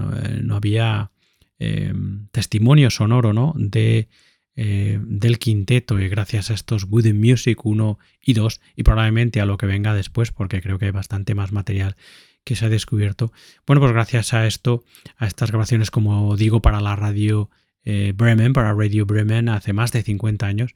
no, 0.45 0.55
había 0.55 1.11
eh, 1.59 1.93
testimonio 2.31 2.89
sonoro 2.89 3.31
¿no? 3.31 3.53
de, 3.55 4.09
eh, 4.55 4.99
del 5.01 5.39
quinteto 5.39 5.97
y 5.97 6.09
gracias 6.09 6.51
a 6.51 6.53
estos 6.53 6.83
Wooden 6.83 7.17
Music 7.17 7.65
1 7.65 7.97
y 8.21 8.33
2 8.33 8.59
y 8.75 8.83
probablemente 8.83 9.39
a 9.39 9.45
lo 9.45 9.55
que 9.57 9.65
venga 9.65 9.93
después 9.93 10.31
porque 10.31 10.61
creo 10.61 10.77
que 10.77 10.85
hay 10.85 10.91
bastante 10.91 11.33
más 11.35 11.53
material 11.53 11.95
que 12.43 12.57
se 12.57 12.65
ha 12.65 12.69
descubierto. 12.69 13.31
Bueno, 13.65 13.79
pues 13.79 13.93
gracias 13.93 14.33
a 14.33 14.45
esto, 14.45 14.83
a 15.17 15.27
estas 15.27 15.51
grabaciones, 15.51 15.91
como 15.91 16.35
digo, 16.35 16.61
para 16.61 16.81
la 16.81 16.97
radio 16.97 17.49
eh, 17.85 18.11
Bremen, 18.13 18.51
para 18.51 18.73
Radio 18.73 19.05
Bremen 19.05 19.47
hace 19.47 19.71
más 19.71 19.93
de 19.93 20.03
50 20.03 20.45
años, 20.45 20.75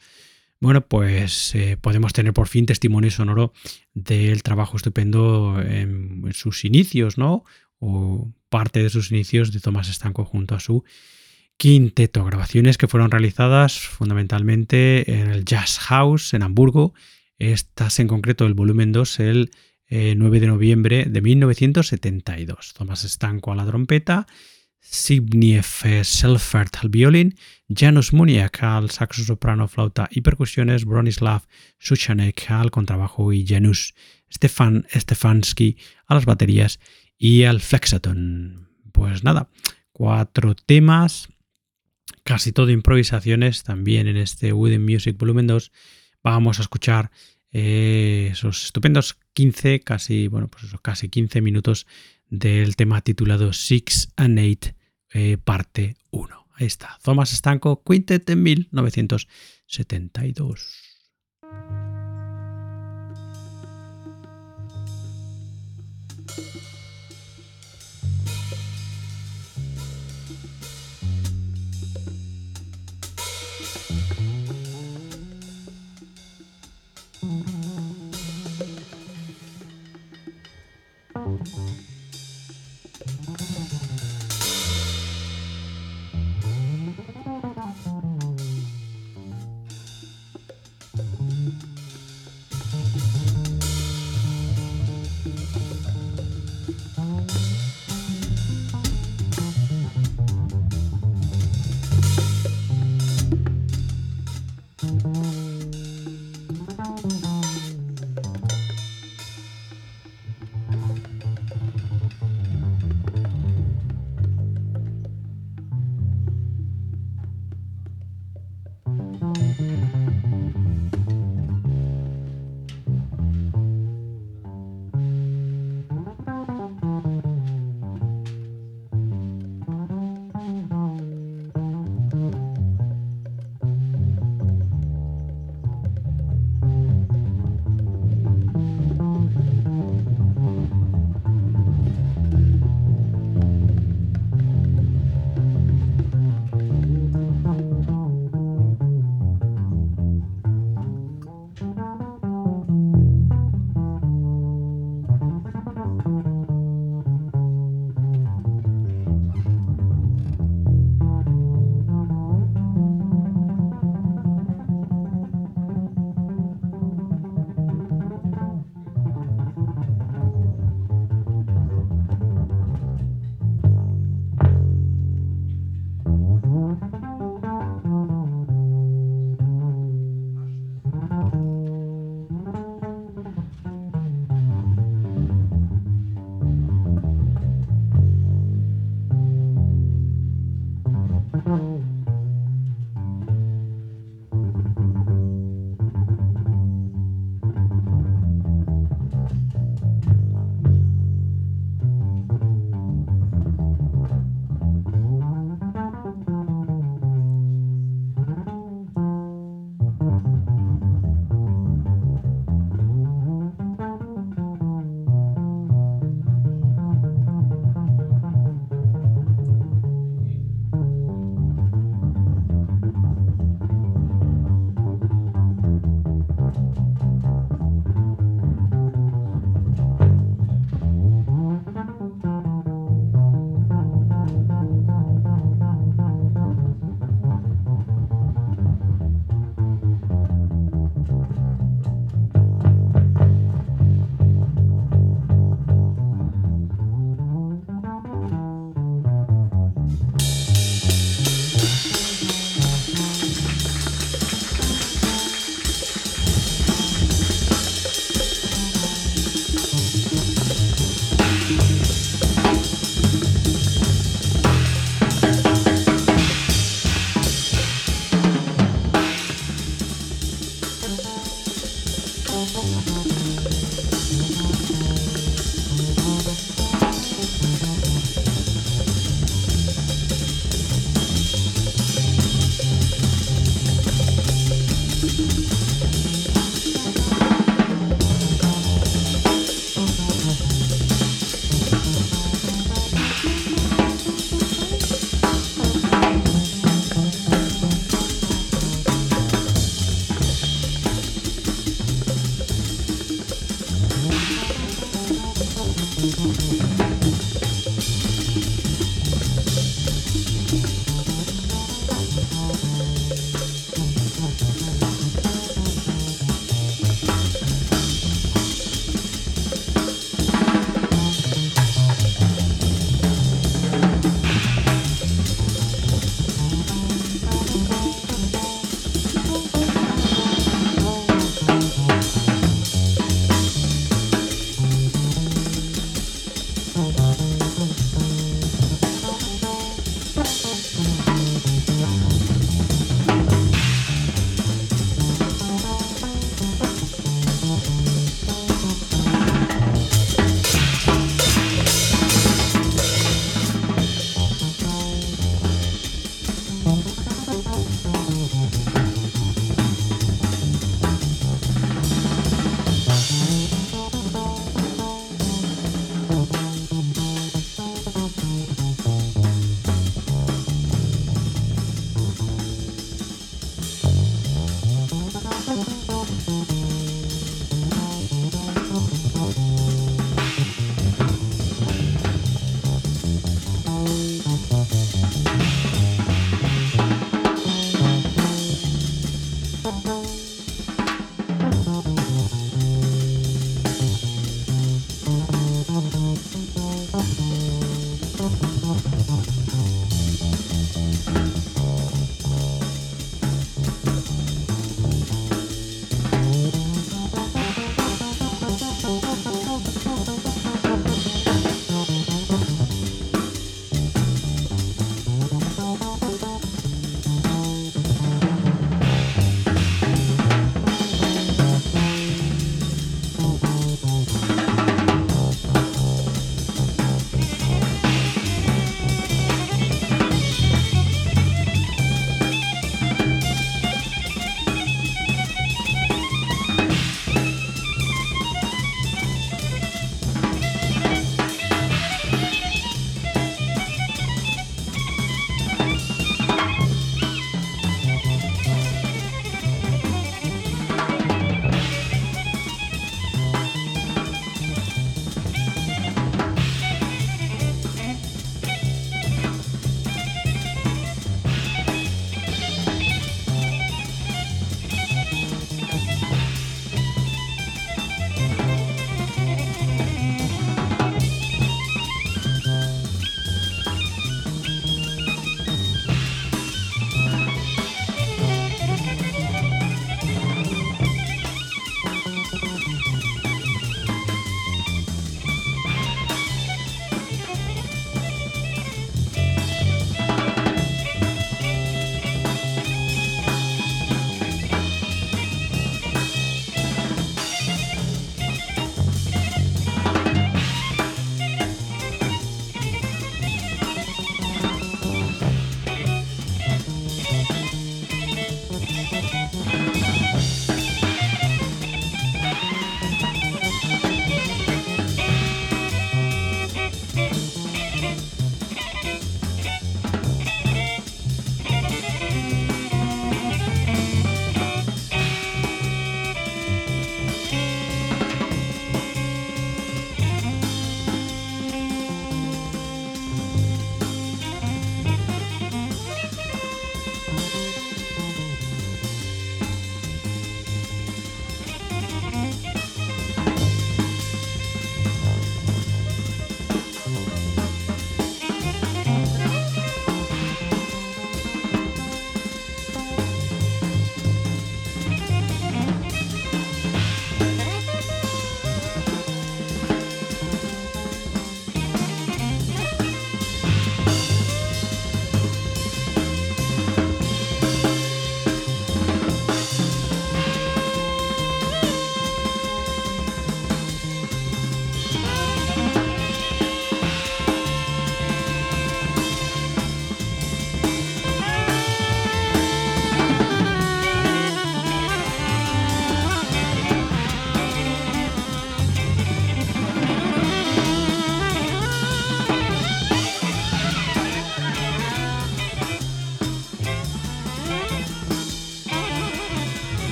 bueno, 0.60 0.82
pues 0.88 1.54
eh, 1.56 1.78
podemos 1.80 2.14
tener 2.14 2.34
por 2.34 2.48
fin 2.48 2.66
testimonio 2.66 3.12
sonoro 3.12 3.54
del 3.94 4.44
trabajo 4.44 4.78
estupendo 4.78 5.62
en, 5.62 6.32
sus 6.34 6.64
inicios, 6.66 7.18
¿no? 7.18 7.44
O 7.80 8.32
parte 8.50 8.82
de 8.82 8.90
sus 8.90 9.12
inicios 9.12 9.52
de 9.52 9.60
Tomás 9.60 9.90
Estanco 9.90 10.24
junto 10.24 10.56
a 10.56 10.60
su 10.60 10.84
quinteto. 11.58 12.24
Grabaciones 12.24 12.78
que 12.78 12.88
fueron 12.88 13.12
realizadas 13.12 13.80
fundamentalmente 13.80 15.12
en 15.12 15.32
el 15.32 15.44
Jazz 15.44 15.80
House 15.80 16.34
en 16.34 16.44
Hamburgo. 16.44 16.94
Estas 17.40 18.00
en 18.00 18.08
concreto 18.08 18.46
el 18.46 18.54
volumen 18.54 18.92
2 18.92 19.20
el 19.20 19.52
9 19.90 20.38
eh, 20.38 20.40
de 20.40 20.48
noviembre 20.48 21.06
de 21.06 21.22
1972. 21.22 22.74
Tomás 22.74 23.04
Estanco 23.04 23.52
a 23.52 23.56
la 23.56 23.66
trompeta 23.66 24.28
Zbigniew 24.86 25.64
Selfert 26.04 26.78
al 26.82 26.90
violín, 26.90 27.36
Janusz 27.68 28.14
Muniak 28.14 28.62
al 28.64 28.92
saxo 28.92 29.24
soprano, 29.24 29.68
flauta 29.68 30.08
y 30.12 30.22
percusiones, 30.22 30.86
Bronislav 30.86 31.48
Suchanek 31.80 32.52
al 32.52 32.70
contrabajo 32.70 33.34
y 33.34 33.46
Janusz 33.46 33.94
Stefan 34.32 34.86
Stefansky 34.94 35.78
a 36.08 36.16
las 36.16 36.26
baterías 36.26 36.80
y 37.18 37.44
al 37.44 37.62
flexaton. 37.62 38.70
Pues 38.92 39.24
nada, 39.24 39.50
cuatro 39.92 40.56
temas, 40.56 41.30
casi 42.24 42.52
todo 42.52 42.70
improvisaciones 42.70 43.64
también 43.64 44.08
en 44.08 44.18
este 44.18 44.54
Wooden 44.54 44.84
Music 44.84 45.18
Volumen 45.18 45.48
2. 45.48 45.72
Vamos 46.24 46.60
a 46.60 46.62
escuchar 46.62 47.12
eh, 47.52 48.30
esos 48.32 48.66
estupendos 48.66 49.18
15, 49.34 49.82
casi, 49.82 50.28
bueno, 50.28 50.48
pues 50.48 50.64
casi 50.82 51.10
15 51.10 51.42
minutos 51.42 51.86
del 52.34 52.76
tema 52.76 53.00
titulado 53.02 53.54
Six 53.54 54.10
and 54.18 54.40
Eight, 54.40 54.76
eh, 55.14 55.38
parte 55.38 55.96
1. 56.10 56.48
Ahí 56.56 56.66
está, 56.66 56.98
Thomas 57.04 57.30
Stanko, 57.30 57.84
Quintet 57.84 58.28
en 58.30 58.42
1972. 58.42 60.83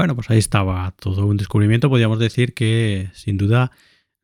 Bueno, 0.00 0.14
pues 0.14 0.30
ahí 0.30 0.38
estaba 0.38 0.94
todo 0.98 1.26
un 1.26 1.36
descubrimiento. 1.36 1.90
Podríamos 1.90 2.18
decir 2.18 2.54
que, 2.54 3.10
sin 3.12 3.36
duda, 3.36 3.70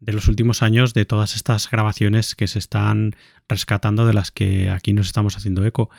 de 0.01 0.15
los 0.15 0.27
últimos 0.27 0.63
años, 0.63 0.95
de 0.95 1.05
todas 1.05 1.37
estas 1.37 1.71
grabaciones 1.71 2.35
que 2.35 2.47
se 2.47 2.59
están 2.59 3.15
rescatando, 3.47 4.07
de 4.07 4.15
las 4.15 4.31
que 4.31 4.71
aquí 4.71 4.95
nos 4.95 5.09
estamos 5.09 5.37
haciendo 5.37 5.67
eco, 5.67 5.91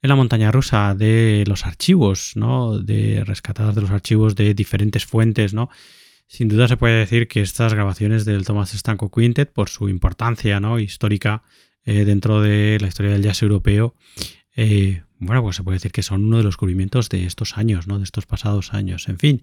en 0.00 0.08
la 0.08 0.16
montaña 0.16 0.50
rusa, 0.50 0.94
de 0.94 1.44
los 1.46 1.66
archivos, 1.66 2.36
¿no? 2.36 2.78
De 2.78 3.22
rescatadas 3.22 3.74
de 3.74 3.82
los 3.82 3.90
archivos 3.90 4.34
de 4.34 4.54
diferentes 4.54 5.04
fuentes, 5.04 5.52
¿no? 5.52 5.68
Sin 6.26 6.48
duda 6.48 6.66
se 6.66 6.78
puede 6.78 6.98
decir 6.98 7.28
que 7.28 7.42
estas 7.42 7.74
grabaciones 7.74 8.24
del 8.24 8.46
Thomas 8.46 8.70
Stanko 8.70 9.10
Quintet, 9.10 9.52
por 9.52 9.68
su 9.68 9.90
importancia 9.90 10.58
¿no? 10.58 10.78
histórica 10.78 11.42
eh, 11.84 12.06
dentro 12.06 12.40
de 12.40 12.78
la 12.80 12.88
historia 12.88 13.12
del 13.12 13.24
jazz 13.24 13.42
europeo, 13.42 13.94
eh, 14.56 15.02
bueno, 15.18 15.42
pues 15.42 15.56
se 15.56 15.62
puede 15.62 15.76
decir 15.76 15.92
que 15.92 16.02
son 16.02 16.24
uno 16.24 16.38
de 16.38 16.44
los 16.44 16.54
descubrimientos 16.54 17.08
de 17.08 17.24
estos 17.24 17.58
años, 17.58 17.86
¿no? 17.86 17.98
De 17.98 18.04
estos 18.04 18.26
pasados 18.26 18.72
años. 18.72 19.08
En 19.08 19.18
fin, 19.18 19.42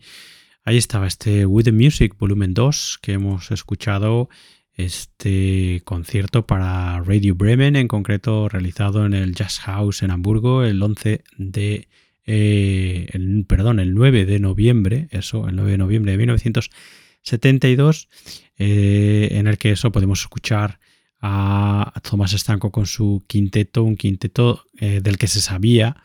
ahí 0.64 0.78
estaba 0.78 1.08
este 1.08 1.46
With 1.46 1.66
the 1.66 1.72
Music 1.72 2.16
Volumen 2.18 2.54
2 2.54 3.00
que 3.02 3.14
hemos 3.14 3.52
escuchado 3.52 4.30
este 4.76 5.82
concierto 5.86 6.46
para 6.46 7.00
Radio 7.02 7.36
Bremen, 7.36 7.76
en 7.76 7.88
concreto 7.88 8.50
realizado 8.50 9.06
en 9.06 9.14
el 9.14 9.34
Jazz 9.34 9.60
House 9.60 10.04
en 10.04 10.12
Hamburgo 10.12 10.64
el 10.64 10.82
11 10.82 11.24
de, 11.38 11.88
eh, 12.26 13.08
perdón, 13.48 13.80
el 13.80 13.94
9 13.94 14.26
de 14.26 14.40
noviembre, 14.40 15.08
eso, 15.12 15.48
el 15.48 15.56
9 15.56 15.72
de 15.72 15.78
noviembre 15.78 16.12
de 16.12 16.18
1972, 16.18 18.10
eh, 18.58 19.30
en 19.32 19.48
el 19.48 19.58
que 19.58 19.72
eso 19.72 19.92
podemos 19.92 20.22
escuchar 20.22 20.80
a 21.22 21.94
Thomas 22.08 22.32
Stanco 22.32 22.72
con 22.72 22.86
su 22.86 23.24
quinteto, 23.28 23.84
un 23.84 23.96
quinteto 23.96 24.66
eh, 24.78 25.02
del 25.02 25.18
que 25.18 25.28
se 25.28 25.42
sabía 25.42 25.98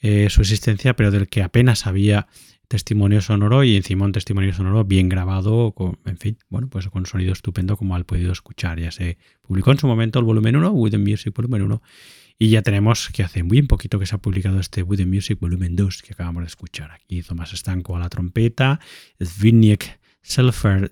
eh, 0.00 0.28
su 0.30 0.40
existencia, 0.40 0.94
pero 0.94 1.10
del 1.10 1.28
que 1.28 1.42
apenas 1.42 1.86
había 1.86 2.26
testimonio 2.68 3.20
sonoro 3.20 3.64
y 3.64 3.76
encima 3.76 4.04
un 4.04 4.12
testimonio 4.12 4.52
sonoro 4.52 4.84
bien 4.84 5.08
grabado, 5.08 5.74
en 6.06 6.18
fin, 6.18 6.38
bueno, 6.48 6.68
pues 6.68 6.86
con 6.88 7.04
sonido 7.04 7.32
estupendo 7.32 7.76
como 7.76 7.96
al 7.96 8.06
podido 8.06 8.30
escuchar. 8.30 8.78
Ya 8.78 8.92
se 8.92 9.18
publicó 9.42 9.72
en 9.72 9.78
su 9.78 9.88
momento 9.88 10.20
el 10.20 10.24
volumen 10.24 10.54
1, 10.54 10.70
With 10.70 10.92
the 10.92 10.98
Music 10.98 11.34
volumen 11.34 11.62
1, 11.62 11.82
y 12.38 12.48
ya 12.48 12.62
tenemos 12.62 13.10
que 13.12 13.24
hace 13.24 13.42
muy 13.42 13.60
poquito 13.62 13.98
que 13.98 14.06
se 14.06 14.14
ha 14.14 14.18
publicado 14.18 14.60
este 14.60 14.84
the 14.84 15.04
Music 15.04 15.40
volumen 15.40 15.74
2 15.74 16.02
que 16.02 16.12
acabamos 16.12 16.44
de 16.44 16.46
escuchar. 16.46 16.92
Aquí 16.92 17.22
Thomas 17.22 17.50
Stanco 17.50 17.96
a 17.96 17.98
la 17.98 18.08
trompeta, 18.08 18.78
Zbigniew 19.22 19.76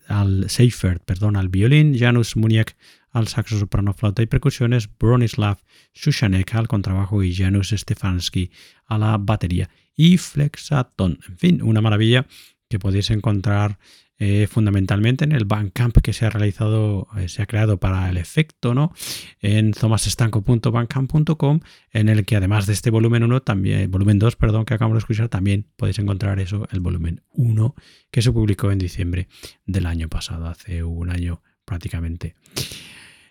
Al, 0.09 0.51
Seifert, 0.51 1.05
perdón, 1.05 1.37
al 1.37 1.49
violín, 1.49 1.97
Janusz 1.97 2.37
Muniak 2.37 2.77
al 3.11 3.29
saxo 3.29 3.59
soprano, 3.59 3.93
flauta 3.95 4.23
y 4.23 4.27
percusiones, 4.27 4.89
Bronislav 4.99 5.59
Shushanek 5.95 6.55
al 6.55 6.69
contrabajo 6.69 7.23
y 7.23 7.35
Janusz 7.35 7.73
Stefanski 7.73 8.51
a 8.87 8.99
la 8.99 9.17
batería 9.19 9.71
y 9.97 10.19
Flexaton. 10.19 11.19
En 11.29 11.39
fin, 11.39 11.63
una 11.63 11.81
maravilla 11.81 12.27
que 12.69 12.79
podéis 12.79 13.11
encontrar 13.11 13.79
eh, 14.21 14.49
fundamentalmente 14.49 15.25
en 15.25 15.31
el 15.31 15.45
Bandcamp 15.45 15.99
que 15.99 16.13
se 16.13 16.27
ha 16.27 16.31
realizado, 16.31 17.07
eh, 17.17 17.29
se 17.29 17.41
ha 17.41 17.47
creado 17.47 17.79
para 17.79 18.09
el 18.11 18.17
efecto, 18.17 18.75
¿no? 18.75 18.93
En 19.41 19.71
thomasestanco.bandcamp.com, 19.71 21.61
en 21.93 22.09
el 22.09 22.25
que 22.25 22.35
además 22.35 22.67
de 22.67 22.73
este 22.73 22.91
volumen 22.91 23.23
1, 23.23 23.43
también, 23.43 23.89
volumen 23.91 24.19
2, 24.19 24.35
perdón, 24.35 24.65
que 24.65 24.75
acabamos 24.75 24.97
de 24.97 25.01
escuchar, 25.01 25.29
también 25.29 25.67
podéis 25.77 26.01
encontrar 26.01 26.41
eso, 26.41 26.67
el 26.73 26.81
volumen 26.81 27.23
1, 27.31 27.77
que 28.11 28.23
se 28.23 28.33
publicó 28.33 28.73
en 28.73 28.79
diciembre 28.79 29.29
del 29.67 29.87
año 29.87 30.09
pasado, 30.09 30.49
hace 30.49 30.83
un 30.83 31.11
año 31.11 31.43
prácticamente. 31.65 32.35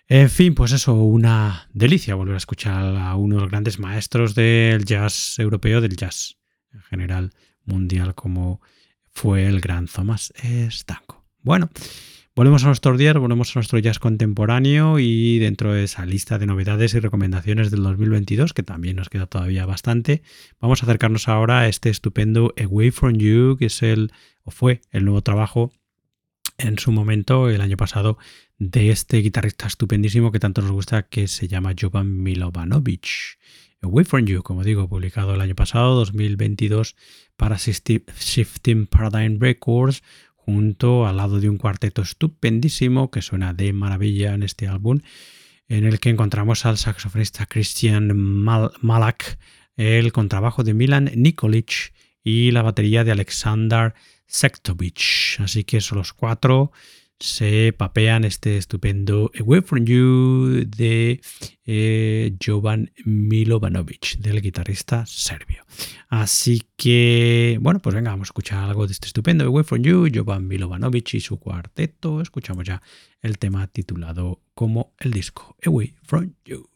En 0.06 0.30
fin, 0.30 0.54
pues 0.54 0.72
eso, 0.72 0.94
una 0.94 1.68
delicia 1.74 2.14
volver 2.14 2.34
a 2.34 2.38
escuchar 2.38 2.96
a 2.96 3.14
uno 3.14 3.34
de 3.34 3.42
los 3.42 3.50
grandes 3.50 3.78
maestros 3.78 4.34
del 4.34 4.86
jazz 4.86 5.38
europeo, 5.38 5.82
del 5.82 5.96
jazz 5.96 6.38
en 6.72 6.80
general 6.80 7.32
mundial, 7.66 8.14
como 8.14 8.62
fue 9.18 9.48
el 9.48 9.60
gran 9.60 9.88
Thomas 9.88 10.32
Stanko. 10.70 11.24
Bueno, 11.42 11.70
volvemos 12.36 12.62
a 12.62 12.68
nuestros 12.68 12.96
días, 12.96 13.16
volvemos 13.16 13.50
a 13.50 13.58
nuestro 13.58 13.80
jazz 13.80 13.98
contemporáneo 13.98 15.00
y 15.00 15.40
dentro 15.40 15.72
de 15.72 15.82
esa 15.82 16.06
lista 16.06 16.38
de 16.38 16.46
novedades 16.46 16.94
y 16.94 17.00
recomendaciones 17.00 17.72
del 17.72 17.82
2022, 17.82 18.52
que 18.52 18.62
también 18.62 18.94
nos 18.94 19.08
queda 19.08 19.26
todavía 19.26 19.66
bastante, 19.66 20.22
vamos 20.60 20.80
a 20.80 20.86
acercarnos 20.86 21.26
ahora 21.26 21.58
a 21.58 21.68
este 21.68 21.90
estupendo 21.90 22.54
Away 22.64 22.92
From 22.92 23.14
You, 23.14 23.56
que 23.58 23.66
es 23.66 23.82
el, 23.82 24.12
o 24.44 24.52
fue 24.52 24.82
el 24.92 25.04
nuevo 25.04 25.20
trabajo 25.22 25.72
en 26.56 26.78
su 26.78 26.92
momento, 26.92 27.48
el 27.48 27.60
año 27.60 27.76
pasado, 27.76 28.18
de 28.58 28.90
este 28.90 29.16
guitarrista 29.16 29.66
estupendísimo 29.66 30.30
que 30.30 30.38
tanto 30.38 30.62
nos 30.62 30.70
gusta, 30.70 31.08
que 31.08 31.26
se 31.26 31.48
llama 31.48 31.74
Jovan 31.76 32.22
Milovanovic. 32.22 33.08
Away 33.80 34.04
From 34.04 34.26
You, 34.26 34.42
como 34.42 34.64
digo, 34.64 34.88
publicado 34.88 35.34
el 35.34 35.40
año 35.40 35.54
pasado, 35.54 35.94
2022, 35.94 36.96
para 37.36 37.56
Shifting 37.56 38.86
Paradigm 38.86 39.38
Records, 39.38 40.02
junto 40.34 41.06
al 41.06 41.18
lado 41.18 41.38
de 41.38 41.48
un 41.48 41.58
cuarteto 41.58 42.02
estupendísimo 42.02 43.10
que 43.10 43.22
suena 43.22 43.54
de 43.54 43.72
maravilla 43.72 44.34
en 44.34 44.42
este 44.42 44.66
álbum, 44.66 45.00
en 45.68 45.84
el 45.84 46.00
que 46.00 46.08
encontramos 46.08 46.66
al 46.66 46.78
saxofonista 46.78 47.46
Christian 47.46 48.16
Malak, 48.16 49.38
el 49.76 50.12
contrabajo 50.12 50.64
de 50.64 50.74
Milan 50.74 51.10
Nikolic 51.14 51.92
y 52.24 52.50
la 52.50 52.62
batería 52.62 53.04
de 53.04 53.12
Alexander 53.12 53.94
Sektovich. 54.26 55.38
Así 55.40 55.62
que 55.62 55.80
son 55.80 55.98
los 55.98 56.12
cuatro 56.12 56.72
se 57.20 57.72
papean 57.72 58.24
este 58.24 58.56
estupendo 58.56 59.30
Away 59.38 59.60
From 59.62 59.84
You 59.84 60.64
de 60.66 61.20
eh, 61.64 62.36
Jovan 62.44 62.92
Milovanovic, 63.04 64.18
del 64.18 64.40
guitarrista 64.40 65.04
serbio. 65.06 65.64
Así 66.08 66.62
que, 66.76 67.58
bueno, 67.60 67.80
pues 67.80 67.94
venga, 67.94 68.10
vamos 68.10 68.28
a 68.28 68.30
escuchar 68.30 68.64
algo 68.64 68.86
de 68.86 68.92
este 68.92 69.06
estupendo 69.06 69.44
Away 69.44 69.64
From 69.64 69.82
You, 69.82 70.08
Jovan 70.14 70.46
Milovanovic 70.46 71.14
y 71.14 71.20
su 71.20 71.38
cuarteto. 71.38 72.20
Escuchamos 72.20 72.64
ya 72.64 72.82
el 73.20 73.38
tema 73.38 73.66
titulado 73.66 74.40
como 74.54 74.94
el 74.98 75.12
disco 75.12 75.56
Away 75.64 75.94
From 76.02 76.34
You. 76.44 76.68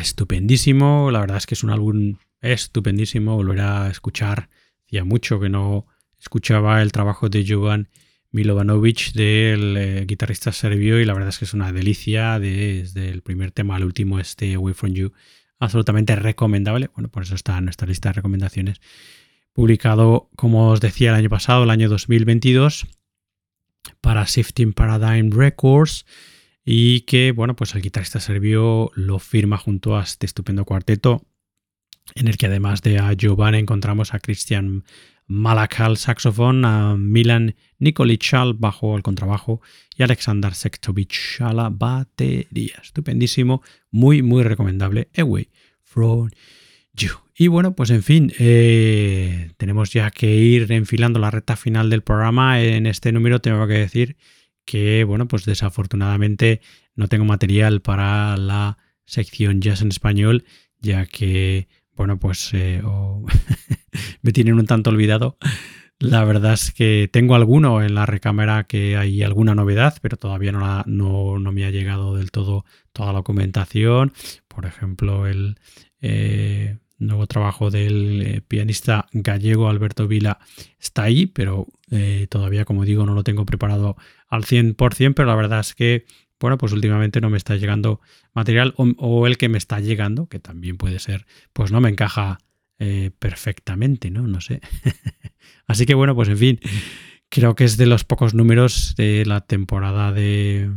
Estupendísimo. 0.00 1.10
La 1.10 1.20
verdad 1.20 1.36
es 1.36 1.46
que 1.46 1.54
es 1.54 1.62
un 1.62 1.70
álbum 1.70 2.16
estupendísimo. 2.40 3.36
Volver 3.36 3.60
a 3.60 3.90
escuchar. 3.90 4.48
Hacía 4.86 5.04
mucho 5.04 5.38
que 5.40 5.48
no 5.48 5.86
escuchaba 6.18 6.82
el 6.82 6.92
trabajo 6.92 7.28
de 7.28 7.44
Jovan 7.46 7.88
Milovanovic, 8.32 9.12
del 9.12 9.76
eh, 9.76 10.04
guitarrista 10.06 10.52
serbio, 10.52 11.00
y 11.00 11.04
la 11.04 11.14
verdad 11.14 11.30
es 11.30 11.38
que 11.38 11.44
es 11.44 11.54
una 11.54 11.72
delicia 11.72 12.38
desde 12.38 13.08
el 13.08 13.22
primer 13.22 13.50
tema 13.50 13.76
al 13.76 13.84
último, 13.84 14.20
este 14.20 14.54
Away 14.54 14.74
From 14.74 14.92
You. 14.92 15.12
Absolutamente 15.58 16.14
recomendable. 16.16 16.90
Bueno, 16.94 17.10
por 17.10 17.24
eso 17.24 17.34
está 17.34 17.58
en 17.58 17.64
nuestra 17.64 17.88
lista 17.88 18.10
de 18.10 18.14
recomendaciones. 18.14 18.80
Publicado, 19.52 20.30
como 20.36 20.70
os 20.70 20.80
decía, 20.80 21.10
el 21.10 21.16
año 21.16 21.28
pasado, 21.28 21.64
el 21.64 21.70
año 21.70 21.88
2022, 21.88 22.86
para 24.00 24.24
Shifting 24.24 24.72
Paradigm 24.72 25.30
Records 25.32 26.06
y 26.64 27.02
que, 27.02 27.32
bueno, 27.32 27.56
pues 27.56 27.74
el 27.74 27.82
guitarrista 27.82 28.20
serbio 28.20 28.90
lo 28.94 29.18
firma 29.18 29.56
junto 29.56 29.96
a 29.96 30.02
este 30.02 30.26
estupendo 30.26 30.64
cuarteto 30.64 31.24
en 32.14 32.28
el 32.28 32.36
que 32.36 32.46
además 32.46 32.82
de 32.82 32.98
a 32.98 33.12
Giovanni 33.12 33.58
encontramos 33.58 34.14
a 34.14 34.20
Christian 34.20 34.84
Malakal 35.26 35.96
saxofón, 35.96 36.64
a 36.64 36.96
Milan 36.96 37.54
Nikolic 37.78 38.34
al 38.34 38.54
bajo, 38.54 38.96
al 38.96 39.02
contrabajo 39.02 39.60
y 39.96 40.02
Alexander 40.02 40.54
Sektovic 40.54 41.40
a 41.40 41.52
la 41.52 41.70
batería. 41.70 42.80
Estupendísimo, 42.82 43.62
muy, 43.92 44.22
muy 44.22 44.42
recomendable. 44.42 45.08
Away 45.16 45.48
from 45.82 46.30
you. 46.94 47.10
Y 47.36 47.46
bueno, 47.46 47.76
pues 47.76 47.90
en 47.90 48.02
fin, 48.02 48.32
eh, 48.38 49.52
tenemos 49.56 49.92
ya 49.92 50.10
que 50.10 50.34
ir 50.34 50.70
enfilando 50.72 51.20
la 51.20 51.30
recta 51.30 51.56
final 51.56 51.90
del 51.90 52.02
programa. 52.02 52.60
En 52.60 52.86
este 52.86 53.12
número 53.12 53.40
tengo 53.40 53.66
que 53.68 53.74
decir 53.74 54.16
que, 54.70 55.02
bueno, 55.02 55.26
pues 55.26 55.44
desafortunadamente 55.46 56.60
no 56.94 57.08
tengo 57.08 57.24
material 57.24 57.82
para 57.82 58.36
la 58.36 58.78
sección 59.04 59.60
jazz 59.60 59.82
en 59.82 59.88
español, 59.88 60.44
ya 60.78 61.06
que, 61.06 61.66
bueno, 61.96 62.20
pues 62.20 62.50
eh, 62.52 62.80
me 64.22 64.30
tienen 64.30 64.54
un 64.54 64.66
tanto 64.66 64.90
olvidado. 64.90 65.38
La 65.98 66.22
verdad 66.24 66.52
es 66.52 66.70
que 66.70 67.10
tengo 67.12 67.34
alguno 67.34 67.82
en 67.82 67.96
la 67.96 68.06
recámara 68.06 68.62
que 68.68 68.96
hay 68.96 69.24
alguna 69.24 69.56
novedad, 69.56 69.98
pero 70.02 70.16
todavía 70.16 70.52
no, 70.52 70.84
no, 70.86 71.52
me 71.52 71.64
ha 71.64 71.70
llegado 71.70 72.14
del 72.14 72.30
todo 72.30 72.64
toda 72.92 73.08
la 73.08 73.18
documentación. 73.18 74.12
Por 74.46 74.66
ejemplo, 74.66 75.26
el 75.26 75.58
eh, 76.00 76.78
nuevo 77.00 77.26
trabajo 77.26 77.70
del 77.70 78.22
eh, 78.22 78.40
pianista 78.46 79.06
gallego 79.12 79.68
Alberto 79.68 80.06
Vila 80.06 80.38
está 80.78 81.02
ahí, 81.02 81.26
pero 81.26 81.66
todavía, 82.28 82.64
como 82.64 82.84
digo, 82.84 83.04
no 83.04 83.14
lo 83.14 83.24
tengo 83.24 83.44
preparado 83.44 83.96
al 84.28 84.44
100%, 84.44 85.12
pero 85.12 85.26
la 85.26 85.34
verdad 85.34 85.58
es 85.58 85.74
que, 85.74 86.04
bueno, 86.38 86.56
pues 86.56 86.72
últimamente 86.72 87.20
no 87.20 87.30
me 87.30 87.36
está 87.36 87.56
llegando 87.56 88.00
material 88.32 88.74
o, 88.76 89.26
el 89.26 89.36
que 89.36 89.48
me 89.48 89.58
está 89.58 89.80
llegando, 89.80 90.26
que 90.26 90.38
también 90.38 90.76
puede 90.76 90.98
ser, 90.98 91.26
pues 91.52 91.72
no 91.72 91.80
me 91.80 91.90
encaja 91.90 92.38
eh, 92.78 93.10
perfectamente, 93.18 94.10
¿no? 94.10 94.26
No 94.26 94.40
sé. 94.40 94.60
Así 95.66 95.86
que 95.86 95.94
bueno, 95.94 96.14
pues 96.14 96.28
en 96.28 96.38
fin, 96.38 96.60
creo 97.28 97.54
que 97.54 97.64
es 97.64 97.76
de 97.76 97.86
los 97.86 98.04
pocos 98.04 98.34
números 98.34 98.94
de 98.96 99.24
la 99.26 99.42
temporada 99.42 100.12
de, 100.12 100.70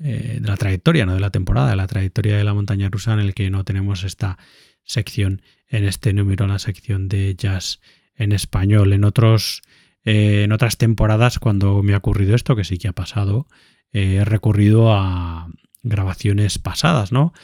eh, 0.00 0.38
de 0.40 0.48
la 0.48 0.56
trayectoria, 0.56 1.06
no 1.06 1.14
de 1.14 1.20
la 1.20 1.30
temporada, 1.30 1.70
de 1.70 1.76
la 1.76 1.86
trayectoria 1.86 2.36
de 2.36 2.44
la 2.44 2.54
montaña 2.54 2.88
rusa 2.90 3.12
en 3.12 3.20
el 3.20 3.34
que 3.34 3.50
no 3.50 3.64
tenemos 3.64 4.04
esta 4.04 4.38
sección 4.86 5.42
en 5.68 5.84
este 5.84 6.14
número, 6.14 6.46
la 6.46 6.58
sección 6.58 7.08
de 7.08 7.34
jazz 7.36 7.80
en 8.14 8.32
español. 8.32 8.94
En 8.94 9.04
otros 9.04 9.62
eh, 10.06 10.44
en 10.44 10.52
otras 10.52 10.78
temporadas, 10.78 11.40
cuando 11.40 11.82
me 11.82 11.92
ha 11.92 11.98
ocurrido 11.98 12.36
esto, 12.36 12.54
que 12.54 12.62
sí 12.62 12.78
que 12.78 12.86
ha 12.86 12.92
pasado, 12.92 13.48
eh, 13.92 14.18
he 14.20 14.24
recurrido 14.24 14.94
a 14.94 15.48
grabaciones 15.82 16.60
pasadas, 16.60 17.10
¿no? 17.10 17.34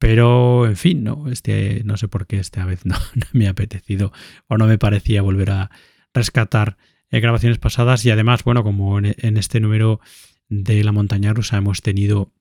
Pero, 0.00 0.66
en 0.66 0.76
fin, 0.76 1.04
no, 1.04 1.28
este, 1.30 1.82
no 1.84 1.96
sé 1.96 2.08
por 2.08 2.26
qué 2.26 2.40
esta 2.40 2.64
vez 2.64 2.84
no, 2.84 2.96
me 3.32 3.46
ha 3.46 3.50
apetecido 3.50 4.12
o 4.48 4.58
no 4.58 4.66
me 4.66 4.78
parecía 4.78 5.22
volver 5.22 5.50
a 5.52 5.70
rescatar 6.12 6.76
eh, 7.10 7.20
grabaciones 7.20 7.58
pasadas. 7.58 8.04
Y 8.04 8.10
además, 8.10 8.42
bueno, 8.42 8.64
como 8.64 8.98
en, 8.98 9.36
este 9.36 9.60
número 9.60 10.00
de 10.48 10.82
la 10.82 10.90
montaña 10.90 11.32
rusa 11.34 11.58
hemos 11.58 11.82
tenido 11.82 12.32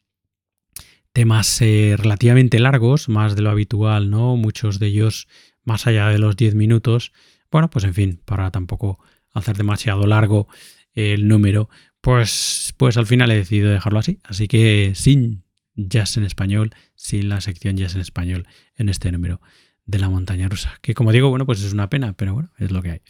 temas 1.18 1.62
relativamente 1.62 2.60
largos, 2.60 3.10
más 3.10 3.36
de 3.36 3.42
lo 3.42 3.50
habitual, 3.50 4.12
¿no? 4.12 4.36
Muchos 4.36 4.78
de 4.78 4.86
ellos 4.86 5.28
más 5.64 5.88
allá 5.88 6.10
de 6.10 6.20
los 6.20 6.38
10 6.38 6.54
minutos. 6.54 7.12
Bueno, 7.50 7.72
pues 7.72 7.86
en 7.86 7.96
fin, 7.96 8.22
para 8.24 8.52
tampoco 8.52 9.00
hacer 9.34 9.58
demasiado 9.58 10.06
largo 10.06 10.48
el 10.94 11.28
número, 11.28 11.72
pues, 12.02 12.76
pues 12.78 12.98
al 12.98 13.08
final 13.08 13.32
he 13.32 13.36
decidido 13.36 13.72
dejarlo 13.72 13.98
así. 13.98 14.20
Así 14.26 14.48
que 14.48 14.92
sin 14.94 15.44
jazz 15.74 16.18
en 16.18 16.24
español, 16.24 16.76
sin 16.94 17.30
la 17.30 17.42
sección 17.42 17.78
jazz 17.78 17.96
en 17.96 18.02
español 18.02 18.46
en 18.76 18.88
este 18.88 19.12
número 19.12 19.42
de 19.88 19.98
la 19.98 20.10
montaña 20.10 20.48
rusa. 20.50 20.78
Que 20.84 20.94
como 20.94 21.12
digo, 21.12 21.32
bueno, 21.32 21.48
pues 21.48 21.64
es 21.64 21.74
una 21.74 21.90
pena, 21.90 22.14
pero 22.14 22.36
bueno, 22.36 22.52
es 22.60 22.70
lo 22.70 22.84
que 22.84 22.92
hay. 22.92 23.02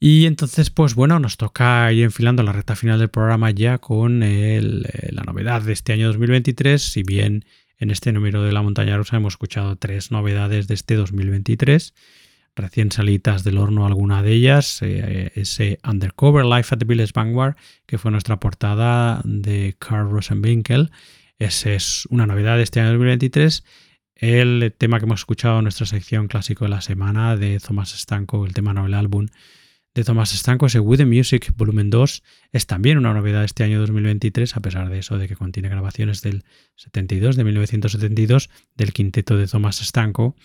Y 0.00 0.26
entonces, 0.26 0.70
pues 0.70 0.94
bueno, 0.94 1.18
nos 1.18 1.36
toca 1.36 1.92
ir 1.92 2.04
enfilando 2.04 2.42
la 2.42 2.52
recta 2.52 2.76
final 2.76 2.98
del 2.98 3.08
programa 3.08 3.50
ya 3.50 3.78
con 3.78 4.20
la 4.20 5.22
novedad 5.24 5.62
de 5.62 5.72
este 5.72 5.92
año 5.92 6.06
2023. 6.08 6.80
Si 6.80 7.02
bien 7.02 7.44
en 7.78 7.90
este 7.90 8.12
número 8.12 8.42
de 8.42 8.52
la 8.52 8.62
montaña 8.62 8.96
rusa 8.96 9.16
hemos 9.16 9.34
escuchado 9.34 9.76
tres 9.76 10.10
novedades 10.10 10.68
de 10.68 10.74
este 10.74 10.94
2023 10.94 11.94
recién 12.58 12.92
salidas 12.92 13.44
del 13.44 13.58
horno 13.58 13.86
alguna 13.86 14.22
de 14.22 14.32
ellas, 14.32 14.80
eh, 14.82 15.32
ese 15.34 15.78
Undercover 15.88 16.44
Life 16.44 16.74
at 16.74 16.78
the 16.78 16.84
Village 16.84 17.12
Vanguard, 17.14 17.56
que 17.86 17.98
fue 17.98 18.10
nuestra 18.10 18.38
portada 18.38 19.20
de 19.24 19.76
Carl 19.78 20.10
Rosenwinkel. 20.10 20.90
Esa 21.38 21.72
es 21.72 22.06
una 22.10 22.26
novedad 22.26 22.56
de 22.56 22.64
este 22.64 22.80
año 22.80 22.90
2023. 22.90 23.64
El 24.16 24.74
tema 24.76 24.98
que 24.98 25.04
hemos 25.04 25.20
escuchado 25.20 25.58
en 25.58 25.64
nuestra 25.64 25.86
sección 25.86 26.26
clásico 26.26 26.64
de 26.64 26.70
la 26.70 26.80
semana 26.80 27.36
de 27.36 27.60
Thomas 27.60 27.90
Stanko, 27.96 28.44
el 28.44 28.52
tema 28.52 28.74
novel 28.74 28.94
álbum 28.94 29.28
de 29.94 30.04
Thomas 30.04 30.30
Stanko, 30.30 30.66
ese 30.66 30.80
With 30.80 30.98
the 30.98 31.06
Music 31.06 31.52
Volumen 31.56 31.90
2, 31.90 32.22
es 32.52 32.66
también 32.66 32.98
una 32.98 33.14
novedad 33.14 33.44
este 33.44 33.64
año 33.64 33.80
2023, 33.80 34.56
a 34.56 34.60
pesar 34.60 34.88
de 34.90 34.98
eso, 34.98 35.18
de 35.18 35.28
que 35.28 35.36
contiene 35.36 35.68
grabaciones 35.68 36.22
del 36.22 36.44
72, 36.76 37.36
de 37.36 37.44
1972, 37.44 38.50
del 38.76 38.92
quinteto 38.92 39.36
de 39.36 39.46
Thomas 39.46 39.78
Stanko, 39.78 40.36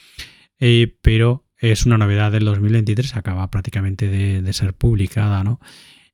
eh, 0.59 0.97
pero 1.01 1.45
es 1.57 1.85
una 1.85 1.97
novedad 1.97 2.31
del 2.31 2.45
2023, 2.45 3.15
acaba 3.15 3.49
prácticamente 3.49 4.07
de, 4.07 4.53
ser 4.53 4.73
publicada, 4.73 5.43
¿no? 5.43 5.59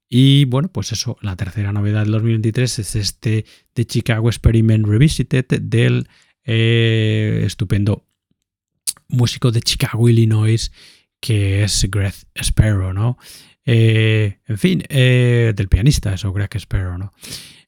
Y 0.07 0.45
bueno, 0.45 0.69
pues 0.71 0.91
eso, 0.91 1.17
la 1.21 1.35
tercera 1.35 1.71
novedad 1.71 2.01
del 2.01 2.11
2023 2.13 2.79
es 2.79 2.95
este 2.95 3.45
de 3.75 3.85
Chicago 3.85 4.29
Experiment 4.29 4.85
Revisited 4.85 5.45
del 5.61 6.07
eh, 6.43 7.43
estupendo 7.45 8.05
músico 9.07 9.51
de 9.51 9.61
Chicago, 9.61 10.09
Illinois, 10.09 10.71
que 11.19 11.63
es 11.63 11.87
Greg 11.89 12.13
Sparrow, 12.35 12.93
¿no? 12.93 13.17
Eh, 13.65 14.39
en 14.47 14.57
fin, 14.57 14.83
eh, 14.89 15.53
del 15.55 15.67
pianista, 15.67 16.13
eso, 16.13 16.33
Greg 16.33 16.49
Sparrow, 16.55 16.97
¿no? 16.97 17.13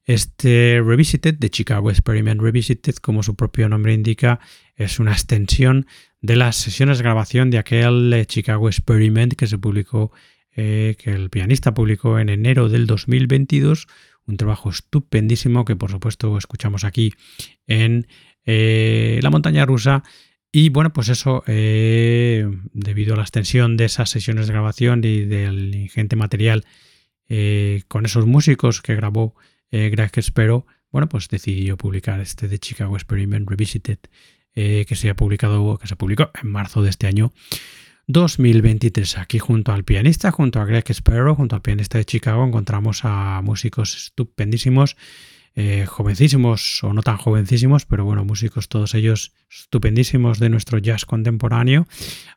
Este 0.03 0.81
Revisited 0.83 1.35
de 1.35 1.49
Chicago 1.49 1.91
Experiment 1.91 2.41
Revisited, 2.41 2.95
como 2.95 3.21
su 3.21 3.35
propio 3.35 3.69
nombre 3.69 3.93
indica, 3.93 4.39
es 4.75 4.99
una 4.99 5.11
extensión 5.11 5.85
de 6.21 6.35
las 6.37 6.55
sesiones 6.55 6.97
de 6.97 7.03
grabación 7.03 7.51
de 7.51 7.59
aquel 7.59 8.11
eh, 8.13 8.25
Chicago 8.25 8.67
Experiment 8.67 9.35
que 9.35 9.47
se 9.47 9.57
publicó, 9.57 10.11
que 10.53 10.97
el 11.05 11.29
pianista 11.29 11.73
publicó 11.73 12.19
en 12.19 12.27
enero 12.27 12.67
del 12.67 12.85
2022. 12.85 13.87
Un 14.25 14.35
trabajo 14.35 14.69
estupendísimo 14.69 15.63
que 15.63 15.77
por 15.77 15.91
supuesto 15.91 16.37
escuchamos 16.37 16.83
aquí 16.83 17.13
en 17.67 18.05
la 18.45 19.29
montaña 19.29 19.65
rusa. 19.65 20.03
Y 20.51 20.69
bueno, 20.69 20.91
pues 20.91 21.09
eso, 21.09 21.43
debido 21.45 23.13
a 23.13 23.17
la 23.17 23.23
extensión 23.23 23.77
de 23.77 23.85
esas 23.85 24.09
sesiones 24.09 24.47
de 24.47 24.53
grabación 24.53 25.01
y 25.03 25.21
del 25.21 25.73
ingente 25.73 26.15
material 26.15 26.65
con 27.87 28.05
esos 28.05 28.25
músicos 28.25 28.81
que 28.81 28.95
grabó 28.95 29.35
Greg 29.71 30.11
Espero, 30.15 30.65
bueno, 30.91 31.07
pues 31.07 31.29
decidió 31.29 31.77
publicar 31.77 32.19
este 32.19 32.49
de 32.49 32.59
Chicago 32.59 32.95
Experiment 32.95 33.49
Revisited 33.49 33.99
eh, 34.53 34.85
que 34.87 34.95
se 34.95 35.09
ha 35.09 35.15
publicado, 35.15 35.77
que 35.77 35.87
se 35.87 35.95
publicó 35.95 36.29
en 36.41 36.51
marzo 36.51 36.81
de 36.83 36.89
este 36.89 37.07
año 37.07 37.31
2023. 38.07 39.19
Aquí 39.19 39.39
junto 39.39 39.71
al 39.71 39.85
pianista, 39.85 40.31
junto 40.31 40.59
a 40.59 40.65
Greg 40.65 40.83
Sparrow, 40.89 41.35
junto 41.35 41.55
al 41.55 41.61
pianista 41.61 41.97
de 41.97 42.03
Chicago, 42.03 42.45
encontramos 42.45 43.05
a 43.05 43.41
músicos 43.41 43.95
estupendísimos 43.95 44.97
eh, 45.53 45.85
jovencísimos 45.85 46.81
o 46.81 46.93
no 46.93 47.01
tan 47.01 47.17
jovencísimos, 47.17 47.85
pero 47.85 48.05
bueno, 48.05 48.23
músicos 48.23 48.69
todos 48.69 48.95
ellos 48.95 49.33
estupendísimos 49.49 50.39
de 50.39 50.47
nuestro 50.49 50.77
jazz 50.77 51.05
contemporáneo, 51.05 51.87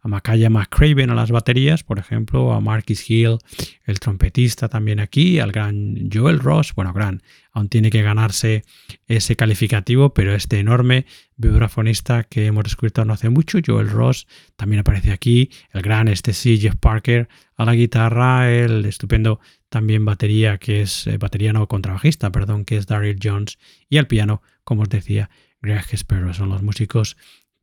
a 0.02 0.08
Makaya 0.08 0.50
McCraven 0.50 1.10
a 1.10 1.14
las 1.14 1.30
baterías, 1.30 1.84
por 1.84 2.00
ejemplo, 2.00 2.52
a 2.52 2.60
Marquis 2.60 3.08
Hill, 3.08 3.38
el 3.84 4.00
trompetista 4.00 4.68
también 4.68 4.98
aquí, 4.98 5.38
al 5.38 5.52
gran 5.52 6.10
Joel 6.12 6.40
Ross, 6.40 6.74
bueno, 6.74 6.92
gran, 6.92 7.22
aún 7.52 7.68
tiene 7.68 7.90
que 7.90 8.02
ganarse 8.02 8.64
ese 9.06 9.36
calificativo, 9.36 10.12
pero 10.12 10.34
este 10.34 10.58
enorme 10.58 11.06
vibrafonista 11.36 12.24
que 12.24 12.46
hemos 12.46 12.64
descubierto 12.64 13.04
no 13.04 13.12
hace 13.12 13.28
mucho, 13.28 13.58
Joel 13.64 13.90
Ross, 13.90 14.26
también 14.56 14.80
aparece 14.80 15.12
aquí, 15.12 15.50
el 15.72 15.82
gran 15.82 16.08
este 16.08 16.32
C. 16.32 16.56
Jeff 16.56 16.74
Parker 16.80 17.28
a 17.56 17.64
la 17.64 17.74
guitarra, 17.74 18.50
el 18.50 18.84
estupendo 18.86 19.38
también 19.74 20.04
batería, 20.04 20.58
que 20.58 20.82
es 20.82 21.08
eh, 21.08 21.18
batería 21.18 21.52
no 21.52 21.66
contrabajista, 21.66 22.30
perdón, 22.30 22.64
que 22.64 22.76
es 22.76 22.86
Daryl 22.86 23.18
Jones, 23.20 23.58
y 23.88 23.98
al 23.98 24.06
piano, 24.06 24.40
como 24.62 24.82
os 24.82 24.88
decía, 24.88 25.30
Greg 25.60 25.84
Sparrow. 25.94 26.32
Son 26.32 26.48
los 26.48 26.62
músicos 26.62 27.16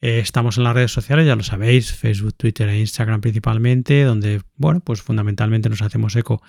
Eh, 0.00 0.18
estamos 0.18 0.58
en 0.58 0.64
las 0.64 0.74
redes 0.74 0.92
sociales, 0.92 1.26
ya 1.26 1.36
lo 1.36 1.44
sabéis, 1.44 1.92
Facebook, 1.92 2.34
Twitter 2.34 2.68
e 2.68 2.80
Instagram 2.80 3.20
principalmente, 3.20 4.02
donde, 4.02 4.42
bueno, 4.56 4.80
pues 4.80 5.00
fundamentalmente 5.00 5.68
nos 5.68 5.82
hacemos 5.82 6.16
eco 6.16 6.42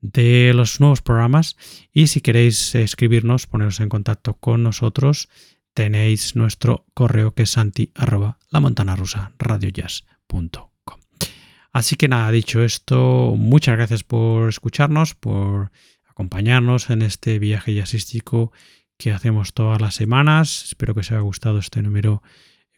de 0.00 0.52
los 0.54 0.78
nuevos 0.80 1.02
programas 1.02 1.56
y 1.92 2.06
si 2.06 2.20
queréis 2.20 2.74
escribirnos, 2.76 3.46
poneros 3.46 3.80
en 3.80 3.88
contacto 3.88 4.34
con 4.34 4.62
nosotros, 4.62 5.28
tenéis 5.74 6.36
nuestro 6.36 6.86
correo 6.94 7.34
que 7.34 7.42
es 7.42 7.50
santi 7.50 7.90
arroba 7.94 8.38
la 8.50 8.60
montana 8.60 8.94
rusa 8.94 9.32
radio 9.38 9.68
jazz 9.70 10.04
Así 11.72 11.96
que 11.96 12.08
nada, 12.08 12.30
dicho 12.30 12.62
esto, 12.62 13.34
muchas 13.36 13.76
gracias 13.76 14.02
por 14.02 14.48
escucharnos, 14.48 15.14
por 15.14 15.70
acompañarnos 16.06 16.88
en 16.88 17.02
este 17.02 17.38
viaje 17.38 17.74
jazzístico 17.74 18.50
que 18.96 19.12
hacemos 19.12 19.52
todas 19.52 19.80
las 19.80 19.94
semanas. 19.94 20.64
Espero 20.64 20.94
que 20.94 21.00
os 21.00 21.12
haya 21.12 21.20
gustado 21.20 21.58
este 21.58 21.82
número 21.82 22.22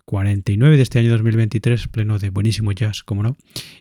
49 0.04 0.76
de 0.76 0.82
este 0.82 0.98
año 0.98 1.10
2023, 1.10 1.86
pleno 1.88 2.18
de 2.18 2.30
buenísimo 2.30 2.72
jazz, 2.72 3.04
como 3.04 3.22
no. 3.22 3.36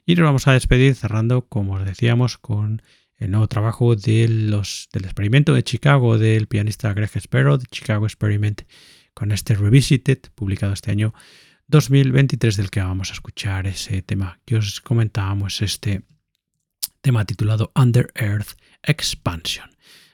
Y 0.05 0.13
nos 0.13 0.25
vamos 0.25 0.47
a 0.47 0.53
despedir 0.53 0.93
cerrando, 0.93 1.47
como 1.47 1.73
os 1.75 1.85
decíamos, 1.85 2.37
con 2.37 2.83
el 3.17 3.31
nuevo 3.31 3.47
trabajo 3.47 3.95
de 3.95 4.27
los, 4.27 4.89
del 4.93 5.05
experimento 5.05 5.53
de 5.53 5.63
Chicago 5.63 6.17
del 6.17 6.47
pianista 6.47 6.93
Greg 6.93 7.09
Sparrow, 7.15 7.57
de 7.57 7.65
Chicago 7.71 8.05
Experiment, 8.05 8.63
con 9.13 9.31
este 9.31 9.55
Revisited, 9.55 10.19
publicado 10.35 10.73
este 10.73 10.91
año 10.91 11.13
2023 11.67 12.55
del 12.55 12.69
que 12.69 12.79
vamos 12.79 13.09
a 13.09 13.13
escuchar 13.13 13.67
ese 13.67 14.01
tema 14.01 14.39
que 14.45 14.55
os 14.55 14.79
comentábamos, 14.79 15.61
este 15.61 16.03
tema 17.01 17.25
titulado 17.25 17.71
Under 17.75 18.11
Earth 18.15 18.57
Expansion. 18.83 19.69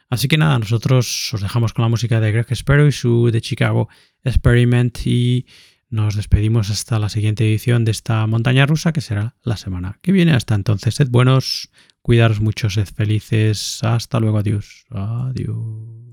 Así 0.09 0.27
que 0.27 0.37
nada, 0.37 0.57
nosotros 0.57 1.31
os 1.33 1.41
dejamos 1.41 1.73
con 1.73 1.83
la 1.83 1.89
música 1.89 2.19
de 2.19 2.31
Greg 2.31 2.51
Sparrow 2.51 2.87
y 2.87 2.91
su 2.91 3.29
de 3.31 3.41
Chicago 3.41 3.87
Experiment 4.23 5.05
y 5.05 5.45
nos 5.89 6.15
despedimos 6.15 6.71
hasta 6.71 6.97
la 6.97 7.09
siguiente 7.09 7.47
edición 7.47 7.85
de 7.85 7.91
esta 7.91 8.25
montaña 8.25 8.65
rusa 8.65 8.93
que 8.93 9.01
será 9.01 9.35
la 9.43 9.57
semana 9.57 9.99
que 10.01 10.11
viene. 10.11 10.33
Hasta 10.33 10.55
entonces, 10.55 10.95
sed 10.95 11.09
buenos, 11.09 11.69
cuidaros 12.01 12.41
mucho, 12.41 12.71
sed 12.71 12.87
felices. 12.87 13.83
Hasta 13.83 14.19
luego, 14.19 14.39
adiós. 14.39 14.85
Adiós. 14.89 16.12